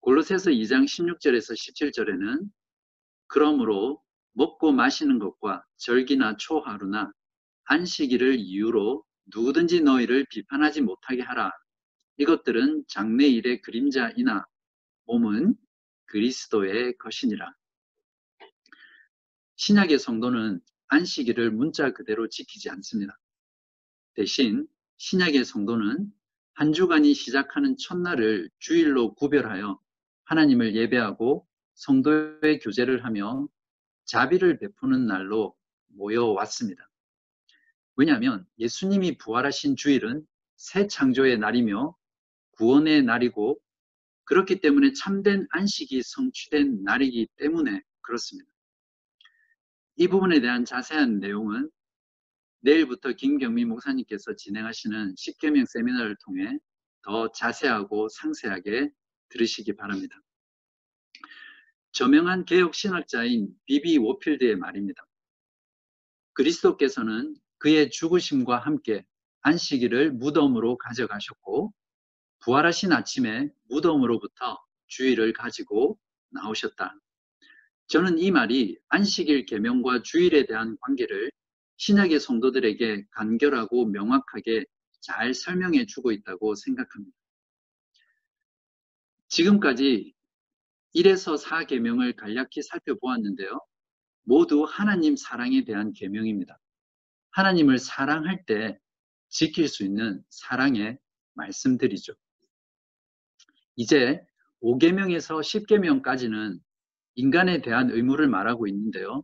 골로새서 0.00 0.50
2장 0.50 0.84
16절에서 0.84 1.54
17절에는 1.54 2.50
그러므로 3.28 4.02
먹고 4.32 4.72
마시는 4.72 5.20
것과 5.20 5.64
절기나 5.76 6.36
초하루나 6.36 7.12
안식일을 7.66 8.40
이유로 8.40 9.04
누구든지 9.26 9.82
너희를 9.82 10.26
비판하지 10.28 10.82
못하게 10.82 11.22
하라. 11.22 11.52
이것들은 12.16 12.84
장래일의 12.88 13.62
그림자이나 13.62 14.46
몸은 15.04 15.54
그리스도의 16.06 16.98
것이니라. 16.98 17.54
신약의 19.54 20.00
성도는 20.00 20.60
안식일을 20.88 21.52
문자 21.52 21.92
그대로 21.92 22.28
지키지 22.28 22.68
않습니다. 22.70 23.16
대신 24.14 24.66
신약의 24.98 25.44
성도는 25.44 26.10
한 26.54 26.72
주간이 26.72 27.12
시작하는 27.12 27.76
첫날을 27.76 28.48
주일로 28.58 29.14
구별하여 29.14 29.78
하나님을 30.24 30.74
예배하고 30.74 31.46
성도의 31.74 32.60
교제를 32.60 33.04
하며 33.04 33.46
자비를 34.06 34.58
베푸는 34.58 35.06
날로 35.06 35.54
모여왔습니다. 35.88 36.88
왜냐하면 37.96 38.46
예수님이 38.58 39.18
부활하신 39.18 39.76
주일은 39.76 40.26
새 40.56 40.86
창조의 40.86 41.38
날이며 41.38 41.94
구원의 42.52 43.02
날이고 43.02 43.60
그렇기 44.24 44.60
때문에 44.60 44.92
참된 44.94 45.46
안식이 45.50 46.02
성취된 46.02 46.82
날이기 46.84 47.28
때문에 47.36 47.82
그렇습니다. 48.00 48.50
이 49.96 50.08
부분에 50.08 50.40
대한 50.40 50.64
자세한 50.64 51.20
내용은 51.20 51.70
내일부터 52.66 53.12
김경미 53.12 53.64
목사님께서 53.64 54.34
진행하시는 54.34 55.14
10개명 55.14 55.66
세미나를 55.68 56.16
통해 56.24 56.58
더 57.02 57.30
자세하고 57.30 58.08
상세하게 58.08 58.90
들으시기 59.28 59.76
바랍니다. 59.76 60.20
저명한 61.92 62.44
개혁 62.44 62.74
신학자인 62.74 63.54
비비 63.66 63.98
워필드의 63.98 64.56
말입니다. 64.56 65.06
그리스도께서는 66.32 67.36
그의 67.58 67.88
죽으심과 67.88 68.58
함께 68.58 69.06
안식일을 69.42 70.10
무덤으로 70.10 70.76
가져가셨고 70.76 71.72
부활하신 72.40 72.90
아침에 72.90 73.48
무덤으로부터 73.68 74.58
주일을 74.88 75.32
가지고 75.34 76.00
나오셨다. 76.30 76.98
저는 77.86 78.18
이 78.18 78.32
말이 78.32 78.76
안식일 78.88 79.46
계명과 79.46 80.02
주일에 80.02 80.46
대한 80.46 80.76
관계를 80.80 81.30
신약의 81.76 82.20
성도들에게 82.20 83.06
간결하고 83.10 83.86
명확하게 83.86 84.64
잘 85.00 85.34
설명해 85.34 85.86
주고 85.86 86.12
있다고 86.12 86.54
생각합니다. 86.54 87.16
지금까지 89.28 90.14
1에서 90.94 91.42
4계명을 91.42 92.16
간략히 92.16 92.62
살펴보았는데요. 92.62 93.60
모두 94.22 94.64
하나님 94.64 95.16
사랑에 95.16 95.64
대한 95.64 95.92
계명입니다. 95.92 96.58
하나님을 97.32 97.78
사랑할 97.78 98.44
때 98.46 98.78
지킬 99.28 99.68
수 99.68 99.84
있는 99.84 100.22
사랑의 100.30 100.98
말씀들이죠. 101.34 102.14
이제 103.76 104.24
5계명에서 104.62 105.40
10계명까지는 105.40 106.58
인간에 107.14 107.60
대한 107.60 107.90
의무를 107.90 108.28
말하고 108.28 108.66
있는데요. 108.66 109.22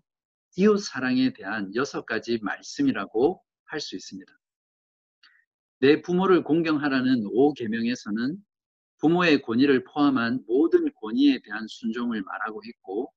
이웃 0.56 0.78
사랑에 0.78 1.32
대한 1.32 1.74
여섯 1.74 2.04
가지 2.04 2.38
말씀이라고 2.42 3.42
할 3.64 3.80
수 3.80 3.96
있습니다. 3.96 4.30
내 5.80 6.02
부모를 6.02 6.44
공경하라는 6.44 7.24
5계명에서는 7.24 8.36
부모의 8.98 9.42
권위를 9.42 9.82
포함한 9.84 10.44
모든 10.46 10.92
권위에 10.92 11.40
대한 11.42 11.66
순종을 11.66 12.22
말하고 12.22 12.62
있고 12.66 13.12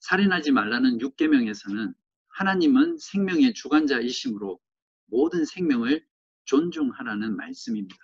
살인하지 0.00 0.52
말라는 0.52 0.98
6계명에서는 0.98 1.94
하나님은 2.28 2.98
생명의 2.98 3.54
주관자이심으로 3.54 4.60
모든 5.06 5.44
생명을 5.46 6.04
존중하라는 6.44 7.36
말씀입니다. 7.36 7.96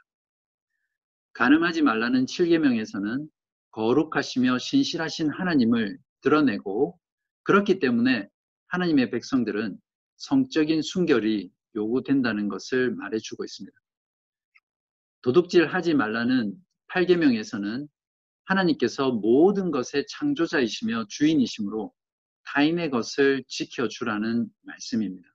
가늠하지 1.35 1.83
말라는 1.83 2.25
7계명에서는 2.25 3.29
거룩하시며 3.73 4.59
신실하신 4.59 5.31
하나님을 5.31 5.99
드러내고 6.23 6.99
그렇기 7.45 7.79
때문에 7.79 8.29
하나님의 8.69 9.11
백성들은 9.11 9.79
성적인 10.17 10.83
순결이 10.83 11.51
요구된다는 11.75 12.49
것을 12.49 12.95
말해주고 12.95 13.45
있습니다. 13.45 13.77
도둑질 15.23 15.67
하지 15.67 15.95
말라는 15.95 16.55
8계명에서는 16.89 17.89
하나님께서 18.45 19.13
모든 19.13 19.71
것의 19.71 20.07
창조자이시며 20.09 21.07
주인이시므로 21.09 21.93
타인의 22.45 22.91
것을 22.91 23.45
지켜주라는 23.47 24.49
말씀입니다. 24.63 25.29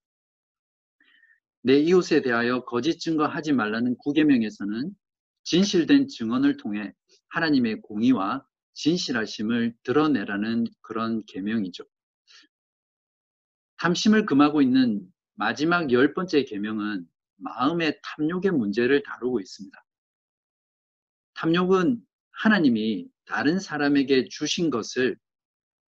내 1.63 1.79
이웃에 1.79 2.21
대하여 2.21 2.63
거짓 2.65 2.99
증거하지 2.99 3.53
말라는 3.53 3.97
9계명에서는 3.97 4.91
진실된 5.43 6.07
증언을 6.09 6.57
통해 6.57 6.93
하나님의 7.29 7.81
공의와 7.81 8.45
진실하심을 8.73 9.73
드러내라는 9.83 10.65
그런 10.81 11.23
계명이죠. 11.25 11.83
탐심을 13.77 14.25
금하고 14.25 14.61
있는 14.61 15.11
마지막 15.35 15.91
열 15.91 16.13
번째 16.13 16.43
계명은 16.43 17.07
마음의 17.37 17.99
탐욕의 18.03 18.51
문제를 18.51 19.03
다루고 19.03 19.39
있습니다. 19.39 19.85
탐욕은 21.35 22.01
하나님이 22.31 23.07
다른 23.25 23.59
사람에게 23.59 24.29
주신 24.29 24.69
것을 24.69 25.17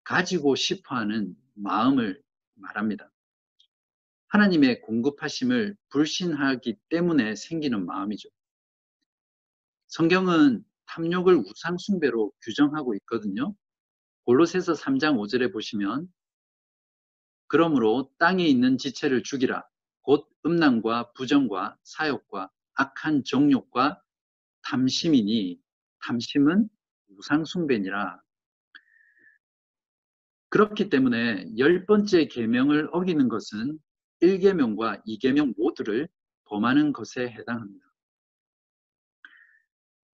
가지고 0.05 0.55
싶어 0.55 0.97
하는 0.97 1.35
마음을 1.55 2.23
말합니다. 2.55 3.11
하나님의 4.29 4.83
공급하심을 4.83 5.77
불신하기 5.91 6.77
때문에 6.91 7.35
생기는 7.35 7.87
마음이죠. 7.87 8.29
성경은 9.87 10.65
탐욕을 10.87 11.37
우상숭배로 11.37 12.33
규정하고 12.43 12.95
있거든요. 12.97 13.55
골로새서 14.25 14.75
3장 14.75 15.17
5절에 15.17 15.53
보시면 15.53 16.09
그러므로 17.49 18.11
땅에 18.19 18.45
있는 18.45 18.79
지체를 18.79 19.23
죽이라 19.23 19.67
곧 20.03 20.29
음란과 20.47 21.13
부정과 21.13 21.77
사욕과 21.83 22.51
악한 22.75 23.25
정욕과 23.25 24.01
탐심이니 24.63 25.61
탐심은 26.03 26.69
우상숭배니라. 27.09 28.23
그렇기 30.51 30.89
때문에 30.89 31.47
열 31.59 31.85
번째 31.85 32.27
계명을 32.27 32.89
어기는 32.93 33.29
것은 33.29 33.79
1계명과 34.23 35.05
2계명 35.07 35.55
모두를 35.57 36.09
범하는 36.45 36.93
것에 36.93 37.29
해당합니다. 37.29 37.87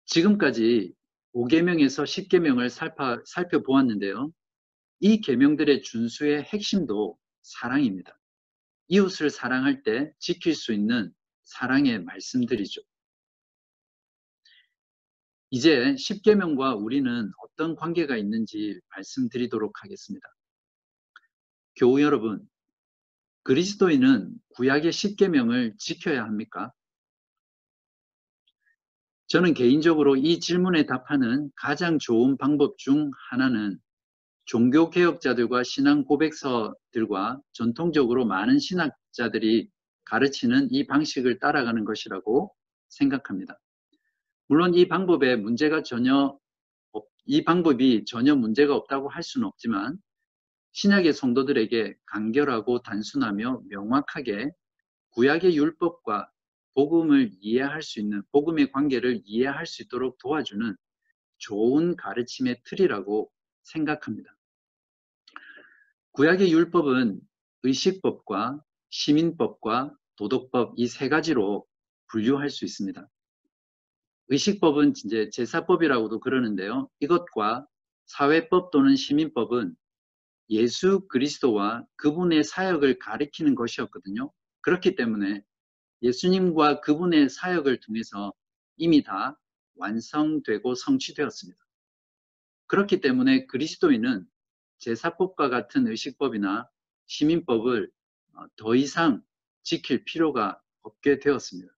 지금까지 0.06 0.94
5계명에서 1.34 2.04
10계명을 2.04 2.70
살펴, 2.70 3.22
살펴보았는데요. 3.26 4.32
이 5.00 5.22
계명들의 5.22 5.82
준수의 5.82 6.44
핵심도 6.44 7.18
사랑입니다. 7.42 8.20
이웃을 8.88 9.30
사랑할 9.30 9.84
때 9.84 10.12
지킬 10.20 10.56
수 10.56 10.74
있는 10.74 11.14
사랑의 11.44 12.04
말씀들이죠. 12.04 12.82
이제 15.52 15.96
10계명과 15.96 16.84
우리는 16.84 17.32
어떤 17.44 17.76
관계가 17.76 18.18
있는지 18.18 18.80
말씀드리도록 18.90 19.84
하겠습니다. 19.84 20.28
교우 21.76 22.02
여러분, 22.02 22.48
그리스도인은 23.44 24.36
구약의 24.56 24.92
10계명을 24.92 25.78
지켜야 25.80 26.24
합니까? 26.24 26.72
저는 29.28 29.54
개인적으로 29.54 30.16
이 30.16 30.40
질문에 30.40 30.86
답하는 30.86 31.52
가장 31.56 32.00
좋은 32.00 32.38
방법 32.38 32.78
중 32.78 33.12
하나는 33.30 33.80
종교 34.50 34.90
개혁자들과 34.90 35.62
신앙 35.62 36.04
고백서들과 36.06 37.40
전통적으로 37.52 38.26
많은 38.26 38.58
신학자들이 38.58 39.70
가르치는 40.06 40.70
이 40.72 40.88
방식을 40.88 41.38
따라가는 41.38 41.86
것이라고 41.86 42.52
생각합니다. 42.88 43.60
물론 44.48 44.74
이 44.74 44.88
방법에 44.88 45.36
문제가 45.36 45.84
전혀 45.84 46.36
이 47.26 47.44
방법이 47.44 48.06
전혀 48.06 48.36
문제가 48.36 48.76
없다고 48.76 49.10
할 49.10 49.22
수는 49.22 49.46
없지만 49.46 50.00
신약의 50.72 51.14
성도들에게 51.14 51.98
간결하고 52.08 52.82
단순하며 52.82 53.62
명확하게 53.70 54.50
구약의 55.12 55.56
율법과 55.56 56.28
복음을 56.74 57.30
이해할 57.40 57.84
수 57.84 58.00
있는 58.00 58.24
복음의 58.32 58.72
관계를 58.72 59.22
이해할 59.26 59.68
수 59.68 59.84
있도록 59.84 60.18
도와주는 60.18 60.76
좋은 61.38 61.96
가르침의 61.96 62.62
틀이라고 62.66 63.32
생각합니다. 63.62 64.39
구약의 66.14 66.52
율법은 66.52 67.20
의식법과 67.64 68.62
시민법과 68.90 69.96
도덕법 70.16 70.74
이 70.78 70.88
세 70.88 71.10
가지로 71.10 71.66
분류할 72.08 72.50
수 72.50 72.66
있습니다. 72.66 73.08
의식법은 74.30 74.94
이제 75.06 75.30
제사법이라고도 75.32 76.20
그러는데요. 76.20 76.90
이것과 77.00 77.66
사회법 78.06 78.72
또는 78.72 78.96
시민법은 78.96 79.76
예수 80.50 81.08
그리스도와 81.08 81.86
그분의 81.96 82.44
사역을 82.44 83.00
가리키는 83.00 83.56
것이었거든요. 83.56 84.32
그렇기 84.62 84.96
때문에 84.96 85.44
예수님과 86.02 86.82
그분의 86.82 87.30
사역을 87.30 87.80
통해서 87.82 88.34
이미 88.78 89.04
다 89.04 89.40
완성되고 89.76 90.76
성취되었습니다. 90.76 91.60
그렇기 92.68 93.02
때문에 93.02 93.46
그리스도인은 93.46 94.26
제사법과 94.80 95.50
같은 95.50 95.88
의식법이나 95.88 96.70
시민법을 97.06 97.92
어, 98.34 98.46
더 98.56 98.76
이상 98.76 99.24
지킬 99.64 100.04
필요가 100.04 100.62
없게 100.82 101.20
되었습니다. 101.20 101.72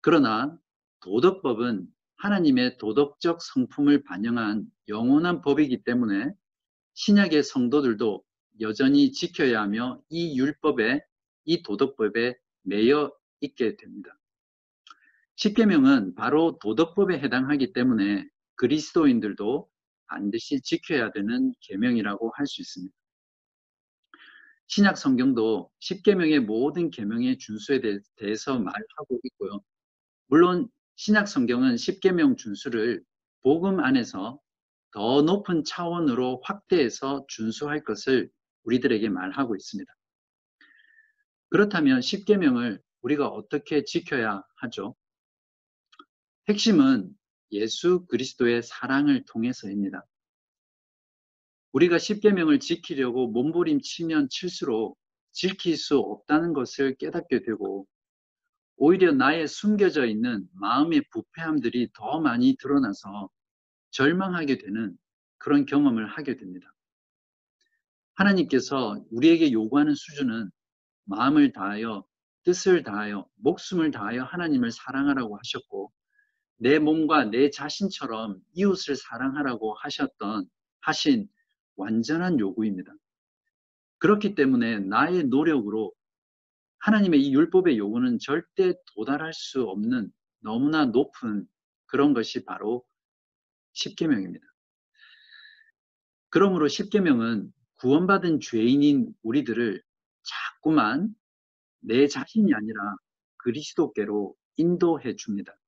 그러나 0.00 0.58
도덕법은 1.00 1.86
하나님의 2.16 2.78
도덕적 2.78 3.40
성품을 3.42 4.02
반영한 4.04 4.66
영원한 4.88 5.40
법이기 5.40 5.84
때문에 5.84 6.34
신약의 6.94 7.42
성도들도 7.42 8.22
여전히 8.60 9.12
지켜야 9.12 9.62
하며 9.62 10.02
이 10.08 10.38
율법에 10.38 11.02
이 11.44 11.62
도덕법에 11.62 12.36
매여 12.62 13.12
있게 13.40 13.76
됩니다. 13.76 14.18
십계명은 15.36 16.14
바로 16.14 16.58
도덕법에 16.60 17.18
해당하기 17.18 17.72
때문에 17.72 18.28
그리스도인들도 18.56 19.69
반드시 20.10 20.60
지켜야 20.60 21.10
되는 21.12 21.54
계명이라고 21.60 22.32
할 22.36 22.46
수 22.46 22.60
있습니다. 22.60 22.94
신약 24.66 24.96
성경도 24.98 25.70
10계명의 25.80 26.40
모든 26.40 26.90
계명의 26.90 27.38
준수에 27.38 27.80
대해서 28.16 28.58
말하고 28.58 29.20
있고요. 29.24 29.60
물론 30.26 30.68
신약 30.94 31.26
성경은 31.26 31.74
10계명 31.74 32.36
준수를 32.36 33.02
복음 33.42 33.80
안에서 33.80 34.38
더 34.92 35.22
높은 35.22 35.64
차원으로 35.64 36.42
확대해서 36.44 37.24
준수할 37.28 37.82
것을 37.82 38.30
우리들에게 38.64 39.08
말하고 39.08 39.56
있습니다. 39.56 39.92
그렇다면 41.48 42.00
10계명을 42.00 42.80
우리가 43.02 43.26
어떻게 43.28 43.82
지켜야 43.84 44.42
하죠? 44.56 44.94
핵심은 46.48 47.12
예수 47.52 48.06
그리스도의 48.06 48.62
사랑을 48.62 49.24
통해서입니다. 49.26 50.04
우리가 51.72 51.96
10계명을 51.96 52.60
지키려고 52.60 53.28
몸부림치면 53.28 54.28
칠수록 54.28 54.98
지킬 55.32 55.76
수 55.76 55.98
없다는 55.98 56.52
것을 56.52 56.96
깨닫게 56.96 57.42
되고 57.42 57.86
오히려 58.76 59.12
나의 59.12 59.46
숨겨져 59.46 60.06
있는 60.06 60.48
마음의 60.52 61.04
부패함들이 61.12 61.90
더 61.94 62.20
많이 62.20 62.56
드러나서 62.58 63.28
절망하게 63.90 64.58
되는 64.58 64.96
그런 65.38 65.66
경험을 65.66 66.06
하게 66.06 66.36
됩니다. 66.36 66.72
하나님께서 68.14 69.02
우리에게 69.10 69.52
요구하는 69.52 69.94
수준은 69.94 70.50
마음을 71.04 71.52
다하여 71.52 72.04
뜻을 72.44 72.82
다하여 72.82 73.26
목숨을 73.36 73.90
다하여 73.90 74.24
하나님을 74.24 74.70
사랑하라고 74.70 75.36
하셨고 75.38 75.92
내 76.62 76.78
몸과 76.78 77.24
내 77.24 77.48
자신처럼 77.48 78.38
이웃을 78.52 78.94
사랑하라고 78.94 79.74
하셨던 79.76 80.46
하신 80.80 81.26
완전한 81.76 82.38
요구입니다. 82.38 82.92
그렇기 83.96 84.34
때문에 84.34 84.80
나의 84.80 85.24
노력으로 85.24 85.94
하나님의 86.80 87.22
이 87.22 87.32
율법의 87.32 87.78
요구는 87.78 88.18
절대 88.18 88.74
도달할 88.94 89.32
수 89.32 89.62
없는 89.62 90.12
너무나 90.40 90.84
높은 90.84 91.46
그런 91.86 92.12
것이 92.12 92.44
바로 92.44 92.84
십계명입니다. 93.72 94.44
그러므로 96.28 96.68
십계명은 96.68 97.50
구원받은 97.76 98.40
죄인인 98.40 99.14
우리들을 99.22 99.82
자꾸만 100.22 101.14
내 101.80 102.06
자신이 102.06 102.52
아니라 102.52 102.96
그리스도께로 103.38 104.36
인도해 104.56 105.16
줍니다. 105.16 105.59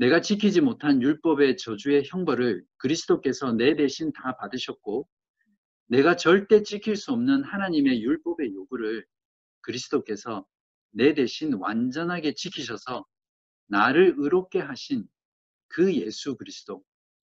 내가 0.00 0.22
지키지 0.22 0.62
못한 0.62 1.02
율법의 1.02 1.58
저주의 1.58 2.02
형벌을 2.06 2.64
그리스도께서 2.78 3.52
내 3.52 3.76
대신 3.76 4.10
다 4.14 4.34
받으셨고 4.38 5.06
내가 5.88 6.16
절대 6.16 6.62
지킬 6.62 6.96
수 6.96 7.12
없는 7.12 7.44
하나님의 7.44 8.02
율법의 8.02 8.54
요구를 8.54 9.04
그리스도께서 9.60 10.46
내 10.90 11.12
대신 11.12 11.52
완전하게 11.52 12.32
지키셔서 12.32 13.04
나를 13.66 14.14
의롭게 14.16 14.60
하신 14.60 15.06
그 15.68 15.94
예수 15.94 16.34
그리스도 16.38 16.82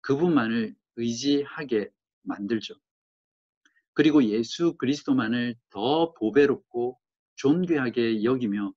그분만을 0.02 0.76
의지하게 0.98 1.90
만들죠. 2.24 2.74
그리고 3.94 4.22
예수 4.26 4.76
그리스도만을 4.76 5.56
더 5.70 6.14
보배롭고 6.16 7.00
존귀하게 7.36 8.26
여기며 8.26 8.74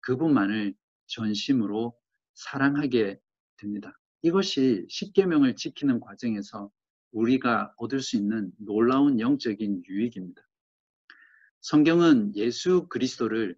그분만을 0.00 0.74
전심으로 1.06 1.94
사랑하게 2.34 3.18
됩니다. 3.60 3.98
이것이 4.22 4.86
십계명을 4.88 5.56
지키는 5.56 6.00
과정에서 6.00 6.70
우리가 7.12 7.74
얻을 7.76 8.00
수 8.00 8.16
있는 8.16 8.52
놀라운 8.58 9.20
영적인 9.20 9.82
유익입니다. 9.88 10.42
성경은 11.60 12.36
예수 12.36 12.86
그리스도를 12.88 13.56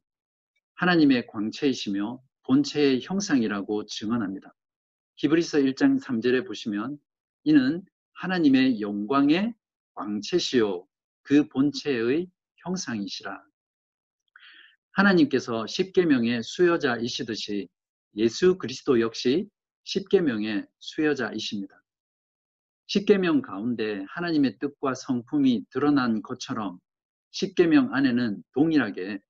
하나님의 0.74 1.26
광채이시며 1.28 2.20
본체의 2.44 3.02
형상이라고 3.02 3.86
증언합니다. 3.86 4.54
히브리서 5.16 5.58
1장 5.58 6.02
3절에 6.02 6.46
보시면 6.46 6.98
이는 7.44 7.84
하나님의 8.14 8.80
영광의 8.80 9.54
광채시요 9.94 10.86
그 11.22 11.48
본체의 11.48 12.28
형상이시라. 12.56 13.44
하나님께서 14.92 15.66
십계명의 15.66 16.42
수여자이시듯이 16.42 17.68
예수 18.16 18.58
그리스도 18.58 19.00
역시 19.00 19.48
십계명의 19.84 20.66
수여자이십니다. 20.78 21.82
십계명 22.86 23.42
가운데 23.42 24.04
하나님의 24.08 24.58
뜻과 24.58 24.94
성품이 24.94 25.66
드러난 25.70 26.22
것처럼 26.22 26.78
십계명 27.30 27.94
안에는 27.94 28.42
동일하게 28.52 29.20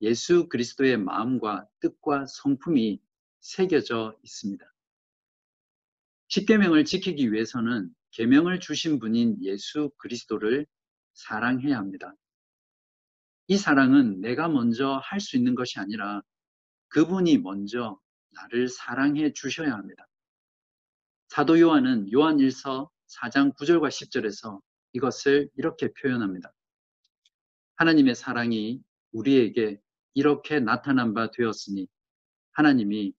예수 0.00 0.48
그리스도의 0.48 0.96
마음과 0.98 1.68
뜻과 1.80 2.26
성품이 2.26 3.00
새겨져 3.40 4.16
있습니다. 4.22 4.64
십계명을 6.28 6.84
지키기 6.84 7.32
위해서는 7.32 7.94
계명을 8.12 8.60
주신 8.60 8.98
분인 8.98 9.36
예수 9.42 9.90
그리스도를 9.98 10.66
사랑해야 11.12 11.76
합니다. 11.76 12.14
이 13.48 13.56
사랑은 13.56 14.20
내가 14.20 14.48
먼저 14.48 15.00
할 15.02 15.20
수 15.20 15.36
있는 15.36 15.54
것이 15.54 15.78
아니라 15.78 16.22
그분이 16.88 17.38
먼저 17.38 18.00
나를 18.34 18.68
사랑해 18.68 19.32
주셔야 19.32 19.72
합니다. 19.72 20.08
사도 21.28 21.58
요한은 21.58 22.12
요한 22.12 22.36
1서 22.36 22.90
4장 23.08 23.54
9절과 23.56 23.88
10절에서 23.88 24.60
이것을 24.92 25.48
이렇게 25.56 25.92
표현합니다. 25.92 26.52
하나님의 27.76 28.14
사랑이 28.14 28.82
우리에게 29.12 29.80
이렇게 30.14 30.60
나타난 30.60 31.14
바 31.14 31.30
되었으니 31.30 31.88
하나님이 32.52 33.14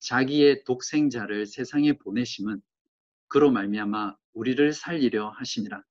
자기의 0.00 0.64
독생자를 0.64 1.46
세상에 1.46 1.92
보내심은 1.92 2.62
그로 3.28 3.50
말미암아 3.50 4.16
우리를 4.32 4.72
살리려 4.72 5.30
하시니라. 5.30 5.82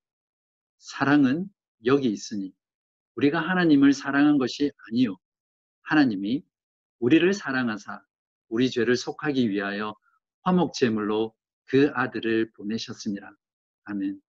사랑은 0.79 1.47
여기 1.85 2.09
있으니 2.09 2.53
우리가 3.15 3.39
하나님을 3.39 3.93
사랑한 3.93 4.37
것이 4.37 4.71
아니요 4.87 5.17
하나님이 5.83 6.43
우리를 6.99 7.33
사랑하사 7.33 8.01
우리 8.49 8.69
죄를 8.69 8.95
속하기 8.95 9.49
위하여 9.49 9.95
화목 10.43 10.73
제물로 10.73 11.33
그 11.65 11.91
아들을 11.93 12.51
보내셨습니다. 12.53 13.35
아멘. 13.85 14.21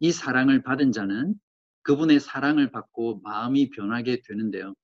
이 0.00 0.12
사랑을 0.12 0.62
받은 0.62 0.92
자는 0.92 1.34
그분의 1.82 2.20
사랑을 2.20 2.70
받고 2.70 3.20
마음이 3.20 3.70
변하게 3.70 4.22
되는데요. 4.22 4.74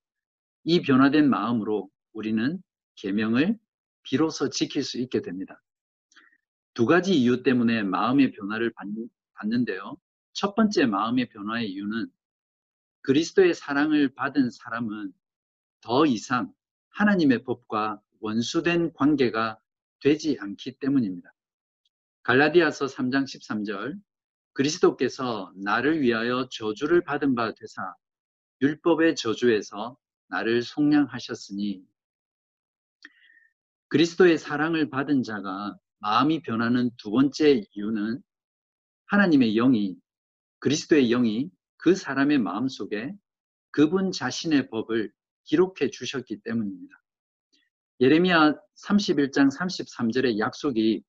이 0.65 0.83
변화된 0.83 1.29
마음으로 1.29 1.91
우리는 2.13 2.63
계명을 2.97 3.59
비로소 4.03 4.51
지킬 4.51 4.83
수 4.83 4.99
있게 4.99 5.23
됩니다. 5.23 5.61
두 6.75 6.87
가지 6.87 7.15
이유 7.15 7.43
때문에 7.43 7.83
마음의 7.83 8.33
변화를 8.33 8.73
받는데요. 9.35 9.97
첫 10.33 10.55
번째 10.55 10.87
마음의 10.87 11.29
변화의 11.31 11.71
이유는 11.71 12.07
그리스도의 13.03 13.55
사랑을 13.55 14.15
받은 14.15 14.51
사람은 14.51 15.13
더 15.81 16.07
이상 16.07 16.53
하나님의 16.90 17.44
법과 17.44 18.00
원수된 18.20 18.92
관계가 18.92 19.59
되지 20.00 20.37
않기 20.40 20.79
때문입니다. 20.79 21.33
갈라디아서 22.22 22.87
3장 22.87 23.24
13절 23.24 24.00
그리스도께서 24.53 25.53
나를 25.57 26.00
위하여 26.00 26.48
저주를 26.50 27.03
받은 27.05 27.35
바 27.35 27.55
되사 27.55 27.94
율법의 28.61 29.16
저주에서 29.16 29.96
나를 30.29 30.62
속량하셨으니 30.62 31.83
그리스도의 33.88 34.38
사랑을 34.38 34.90
받은 34.90 35.22
자가 35.22 35.76
마음이 35.98 36.42
변하는 36.42 36.90
두 36.96 37.11
번째 37.11 37.64
이유는 37.72 38.22
하나님의 39.07 39.55
영이 39.55 39.96
그리스도의 40.61 41.09
영이 41.09 41.50
그 41.76 41.94
사람의 41.94 42.38
마음 42.38 42.68
속에 42.68 43.12
그분 43.70 44.12
자신의 44.12 44.68
법을 44.68 45.12
기록해 45.44 45.90
주셨기 45.90 46.40
때문입니다. 46.42 47.00
예레미야 48.00 48.55
31장 48.87 49.55
33절의 49.55 50.38
약속이 50.38 51.03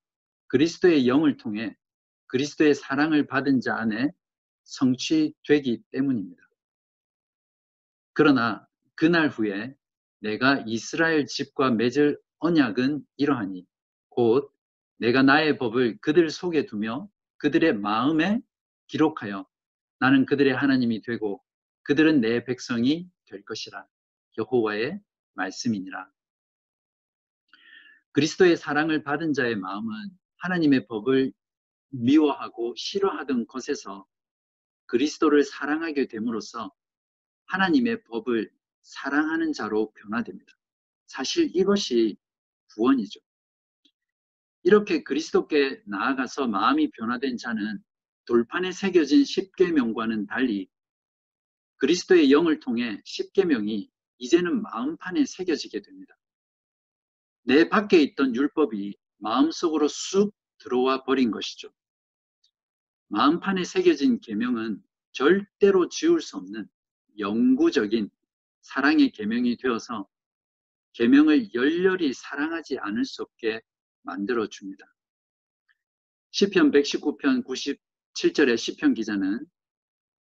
그리스도의 0.47 1.07
영을 1.07 1.37
통해 1.37 1.75
그리스도의 2.27 2.75
사랑을 2.75 3.27
받은 3.27 3.61
자 3.61 3.75
안에 3.77 4.11
성취되기 4.63 5.83
때문입니다. 5.91 6.41
그러나 8.13 8.67
그날 8.95 9.29
후에 9.29 9.73
내가 10.19 10.63
이스라엘 10.67 11.25
집과 11.25 11.71
맺을 11.71 12.19
언약은 12.39 13.05
이러하니 13.17 13.65
곧 14.09 14.51
내가 14.97 15.23
나의 15.23 15.57
법을 15.57 15.97
그들 16.01 16.29
속에 16.29 16.65
두며 16.65 17.09
그들의 17.37 17.73
마음에 17.77 18.39
기록하여 18.87 19.47
나는 19.99 20.25
그들의 20.25 20.53
하나님이 20.53 21.01
되고 21.01 21.41
그들은 21.83 22.21
내 22.21 22.43
백성이 22.43 23.09
될 23.25 23.43
것이라. 23.45 23.85
여호와의 24.37 24.99
말씀이니라. 25.33 26.11
그리스도의 28.11 28.57
사랑을 28.57 29.03
받은 29.03 29.33
자의 29.33 29.55
마음은 29.55 29.93
하나님의 30.37 30.87
법을 30.87 31.31
미워하고 31.89 32.73
싫어하던 32.75 33.47
것에서 33.47 34.05
그리스도를 34.87 35.43
사랑하게 35.43 36.07
됨으로써 36.07 36.73
하나님의 37.45 38.03
법을 38.03 38.51
사랑하는 38.81 39.53
자로 39.53 39.91
변화됩니다. 39.93 40.53
사실 41.05 41.51
이것이 41.55 42.17
구원이죠. 42.73 43.19
이렇게 44.63 45.03
그리스도께 45.03 45.81
나아가서 45.85 46.47
마음이 46.47 46.91
변화된 46.91 47.37
자는 47.37 47.79
돌판에 48.25 48.71
새겨진 48.71 49.25
십계명과는 49.25 50.27
달리 50.27 50.69
그리스도의 51.77 52.31
영을 52.31 52.59
통해 52.59 53.01
십계명이 53.05 53.89
이제는 54.21 54.61
마음판에 54.61 55.25
새겨지게 55.25 55.81
됩니다. 55.81 56.15
내 57.43 57.67
밖에 57.67 57.99
있던 58.03 58.35
율법이 58.35 58.95
마음속으로 59.17 59.87
쑥 59.87 60.35
들어와 60.59 61.03
버린 61.03 61.31
것이죠. 61.31 61.73
마음판에 63.07 63.63
새겨진 63.63 64.19
계명은 64.19 64.81
절대로 65.11 65.89
지울 65.89 66.21
수 66.21 66.37
없는 66.37 66.69
영구적인 67.17 68.11
사랑의 68.61 69.11
계명이 69.11 69.57
되어서 69.57 70.07
계명을 70.93 71.55
열렬히 71.55 72.13
사랑하지 72.13 72.77
않을 72.77 73.05
수 73.05 73.23
없게 73.23 73.59
만들어 74.03 74.47
줍니다. 74.47 74.85
시편 76.29 76.69
119편 76.69 77.43
97절의 77.43 78.55
시편 78.55 78.93
기자는 78.93 79.47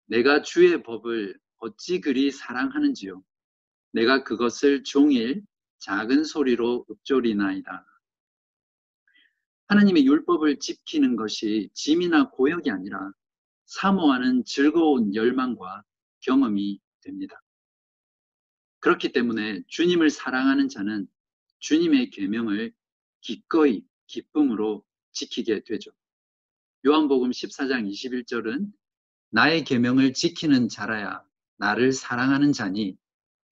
내가 0.07 0.42
주의 0.42 0.83
법을 0.83 1.40
어찌 1.57 2.03
그리 2.03 2.31
사랑하는지요 2.31 3.24
내가 3.92 4.22
그것을 4.22 4.83
종일 4.85 5.42
작은 5.79 6.24
소리로 6.24 6.87
읊조리나이다. 6.90 7.87
하나님의 9.68 10.07
율법을 10.07 10.59
지키는 10.59 11.16
것이 11.16 11.68
짐이나 11.74 12.31
고역이 12.31 12.70
아니라 12.70 13.12
사모하는 13.66 14.44
즐거운 14.44 15.14
열망과 15.14 15.83
경험이 16.20 16.81
됩니다. 17.03 17.42
그렇기 18.81 19.12
때문에 19.12 19.62
주님을 19.66 20.11
사랑하는 20.11 20.68
자는 20.68 21.07
주님의 21.59 22.11
계명을 22.11 22.72
기꺼이 23.20 23.85
기쁨으로 24.07 24.85
지키게 25.12 25.64
되죠. 25.64 25.90
요한복음 26.87 27.31
14장 27.31 27.90
21절은 27.90 28.72
나의 29.31 29.64
계명을 29.64 30.12
지키는 30.14 30.68
자라야 30.68 31.22
나를 31.57 31.92
사랑하는 31.92 32.53
자니 32.53 32.96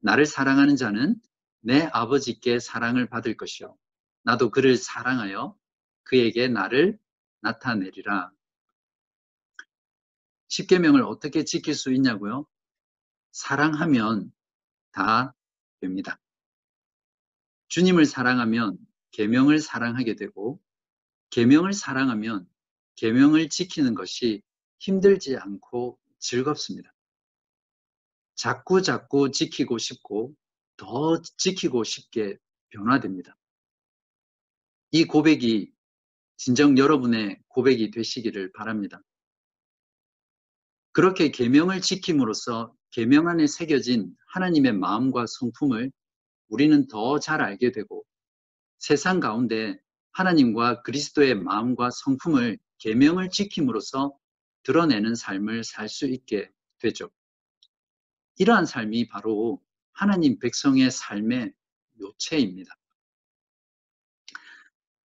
나를 0.07 0.25
사랑하는 0.25 0.77
자는 0.77 1.21
내 1.63 1.83
아버지께 1.93 2.61
사랑을 2.61 3.09
받을 3.09 3.37
것이요 3.37 3.77
나도 4.23 4.53
그를 4.53 4.77
사랑하여 4.77 5.59
그에게 6.05 6.47
나를 6.47 6.97
나타내리라. 7.41 8.31
십계명을 10.47 11.03
어떻게 11.03 11.43
지킬 11.43 11.75
수 11.75 11.93
있냐고요? 11.93 12.47
사랑하면 13.33 14.33
다 14.93 15.35
됩니다. 15.81 16.21
주님을 17.67 18.05
사랑하면 18.07 18.79
계명을 19.11 19.59
사랑하게 19.59 20.15
되고 20.15 20.63
계명을 21.31 21.73
사랑하면 21.73 22.49
계명을 22.95 23.49
지키는 23.49 23.95
것이 23.97 24.41
힘들지 24.79 25.37
않고 25.37 25.99
즐겁습니다. 26.21 26.96
자꾸 28.37 28.83
자꾸 28.83 29.31
지키고 29.33 29.79
싶고 29.79 30.35
더 30.77 31.21
지키고 31.39 31.85
싶게 31.85 32.37
변화됩니다. 32.71 33.37
이 34.93 35.05
고백이 35.05 35.73
진정 36.37 36.79
여러분의 36.79 37.41
고백이 37.49 37.91
되시기를 37.91 38.53
바랍니다. 38.53 39.01
그렇게 40.93 41.31
계명을 41.31 41.81
지킴으로써 41.81 42.75
계명 42.91 43.29
안에 43.29 43.47
새겨진 43.47 44.15
하나님의 44.29 44.73
마음과 44.75 45.27
성품을 45.27 45.91
우리는 46.49 46.87
더 46.87 47.19
잘 47.19 47.41
알게 47.41 47.73
되고 47.73 48.05
세상 48.79 49.21
가운데 49.21 49.79
하나님과 50.13 50.83
그리스도의 50.83 51.35
마음과 51.35 51.91
성품을 51.91 52.59
계명을 52.79 53.31
지킴으로써 53.31 54.17
드러내는 54.63 55.15
삶을 55.15 55.65
살 55.65 55.89
수 55.89 56.07
있게 56.07 56.51
되죠. 56.79 57.11
이러한 58.39 58.67
삶이 58.67 59.09
바로 59.09 59.63
하나님 59.93 60.39
백성의 60.39 60.91
삶의 60.91 61.53
요체입니다. 62.01 62.77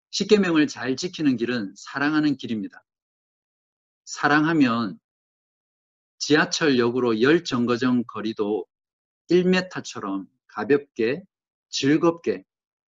십계명을 0.10 0.68
잘 0.68 0.98
지키는 0.98 1.38
길은 1.38 1.74
사랑하는 1.78 2.36
길입니다. 2.36 2.84
사랑하면 4.04 5.00
지하철역으로 6.18 7.22
열 7.22 7.44
정거장 7.44 8.04
거리도 8.06 8.66
1m처럼 9.30 10.28
가볍게 10.48 11.24
즐겁게 11.70 12.44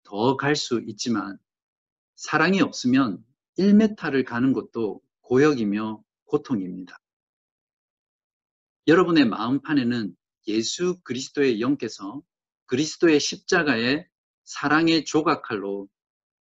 더 0.04 0.36
갈 0.36 0.54
수 0.54 0.80
있지만 0.86 1.38
사랑이 2.14 2.60
없으면 2.60 3.24
1m를 3.58 4.24
가는 4.24 4.52
것도 4.52 5.02
고역이며 5.22 6.02
고통입니다. 6.24 6.98
여러분의 8.86 9.26
마음판에는 9.26 10.16
예수 10.46 11.00
그리스도의 11.02 11.60
영께서 11.60 12.22
그리스도의 12.66 13.20
십자가의 13.20 14.06
사랑의 14.44 15.04
조각칼로 15.04 15.88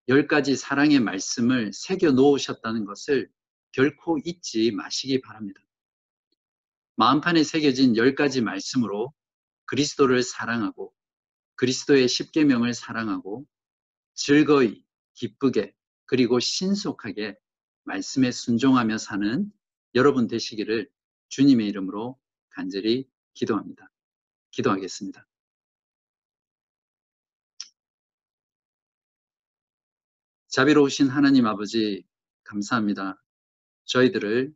열 0.09 0.27
가지 0.27 0.55
사랑의 0.55 0.99
말씀을 0.99 1.73
새겨 1.73 2.11
놓으셨다는 2.11 2.85
것을 2.85 3.29
결코 3.71 4.17
잊지 4.23 4.71
마시기 4.71 5.21
바랍니다. 5.21 5.61
마음판에 6.95 7.43
새겨진 7.43 7.95
열 7.97 8.15
가지 8.15 8.41
말씀으로 8.41 9.13
그리스도를 9.65 10.23
사랑하고 10.23 10.93
그리스도의 11.55 12.07
십계명을 12.07 12.73
사랑하고 12.73 13.45
즐거이 14.13 14.83
기쁘게 15.13 15.73
그리고 16.05 16.39
신속하게 16.39 17.35
말씀에 17.83 18.31
순종하며 18.31 18.97
사는 18.97 19.51
여러분 19.95 20.27
되시기를 20.27 20.89
주님의 21.29 21.67
이름으로 21.67 22.17
간절히 22.49 23.07
기도합니다. 23.37 23.91
기도하겠습니다. 24.49 25.27
자비로우신 30.47 31.09
하나님 31.09 31.45
아버지, 31.45 32.03
감사합니다. 32.43 33.21
저희들을 33.85 34.55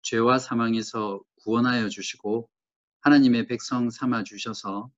죄와 0.00 0.38
사망에서 0.38 1.22
구원하여 1.42 1.90
주시고 1.90 2.48
하나님의 3.00 3.48
백성 3.48 3.90
삼아 3.90 4.24
주셔서 4.24 4.90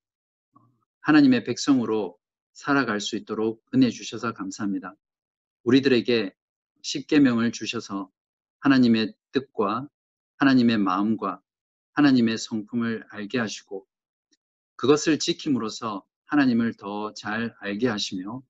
하나님의 1.00 1.42
백성으로 1.42 2.16
살아갈 2.52 3.00
수 3.00 3.16
있도록 3.16 3.64
은혜 3.74 3.90
주셔서 3.90 4.32
감사합니다. 4.32 4.94
우리들에게 5.64 6.32
십계명을 6.82 7.50
주셔서 7.50 8.10
하나님의 8.60 9.14
뜻과 9.32 9.88
하나님의 10.36 10.78
마음과 10.78 11.42
하나님의 11.94 12.38
성품을 12.38 13.04
알게 13.10 13.38
하시고 13.38 13.86
그것을 14.76 15.18
지킴으로써 15.18 16.04
하나님을 16.26 16.74
더 16.74 17.12
잘 17.14 17.54
알게 17.60 17.88
하시며 17.88 18.42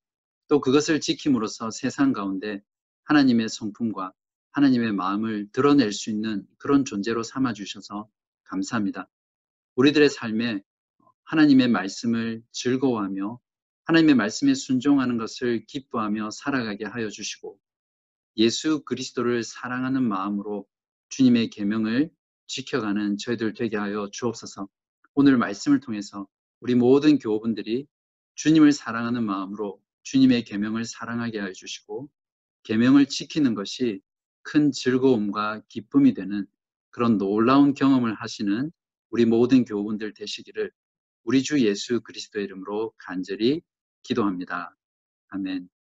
또 0.48 0.61
그것을 0.61 1.00
지킴으로써 1.00 1.70
세상 1.70 2.12
가운데 2.12 2.62
하나님의 3.04 3.48
성품과 3.48 4.12
하나님의 4.52 4.92
마음을 4.92 5.48
드러낼 5.52 5.92
수 5.92 6.11
있는 6.11 6.46
그런 6.59 6.85
존재로 6.85 7.22
삼아 7.22 7.52
주셔서 7.52 8.09
감사합니다. 8.44 9.09
우리들의 9.74 10.09
삶에 10.09 10.62
하나님의 11.24 11.68
말씀을 11.68 12.42
즐거워하며 12.52 13.40
하나님의 13.86 14.14
말씀에 14.14 14.55
순종하는 14.55 15.18
것을 15.18 15.64
기뻐하며 15.66 16.30
살아가게 16.30 16.84
하여 16.84 17.09
주시고 17.11 17.59
예수 18.36 18.84
그리스도를 18.84 19.42
사랑하는 19.42 20.03
마음으로 20.03 20.66
주님의 21.09 21.51
계명을 21.51 22.11
지켜가는 22.47 23.18
저희들 23.18 23.55
되게 23.55 23.76
하여 23.76 24.09
주옵소서. 24.11 24.68
오늘 25.14 25.36
말씀을 25.38 25.80
통해서 25.80 26.26
우리 26.61 26.74
모든 26.74 27.18
교우분들이 27.18 27.86
주님을 28.34 28.72
사랑하는 28.72 29.24
마음으로 29.24 29.80
주님의 30.03 30.45
계명을 30.45 30.84
사랑하게 30.84 31.38
하여 31.40 31.53
주시고 31.53 32.11
계명을 32.64 33.07
지키는 33.07 33.55
것이 33.55 34.01
큰 34.42 34.72
즐거움과 34.72 35.62
기쁨이 35.68 36.14
되는 36.14 36.47
그런 36.90 37.18
놀라운 37.18 37.74
경험을 37.74 38.14
하시는 38.14 38.70
우리 39.11 39.24
모든 39.24 39.64
교우분들 39.64 40.14
되시기를 40.14 40.70
우리 41.24 41.42
주 41.42 41.64
예수 41.64 42.01
그리스도의 42.03 42.45
이름으로 42.45 42.92
간절히 42.99 43.62
기도합니다. 44.03 44.76
아멘. 45.28 45.74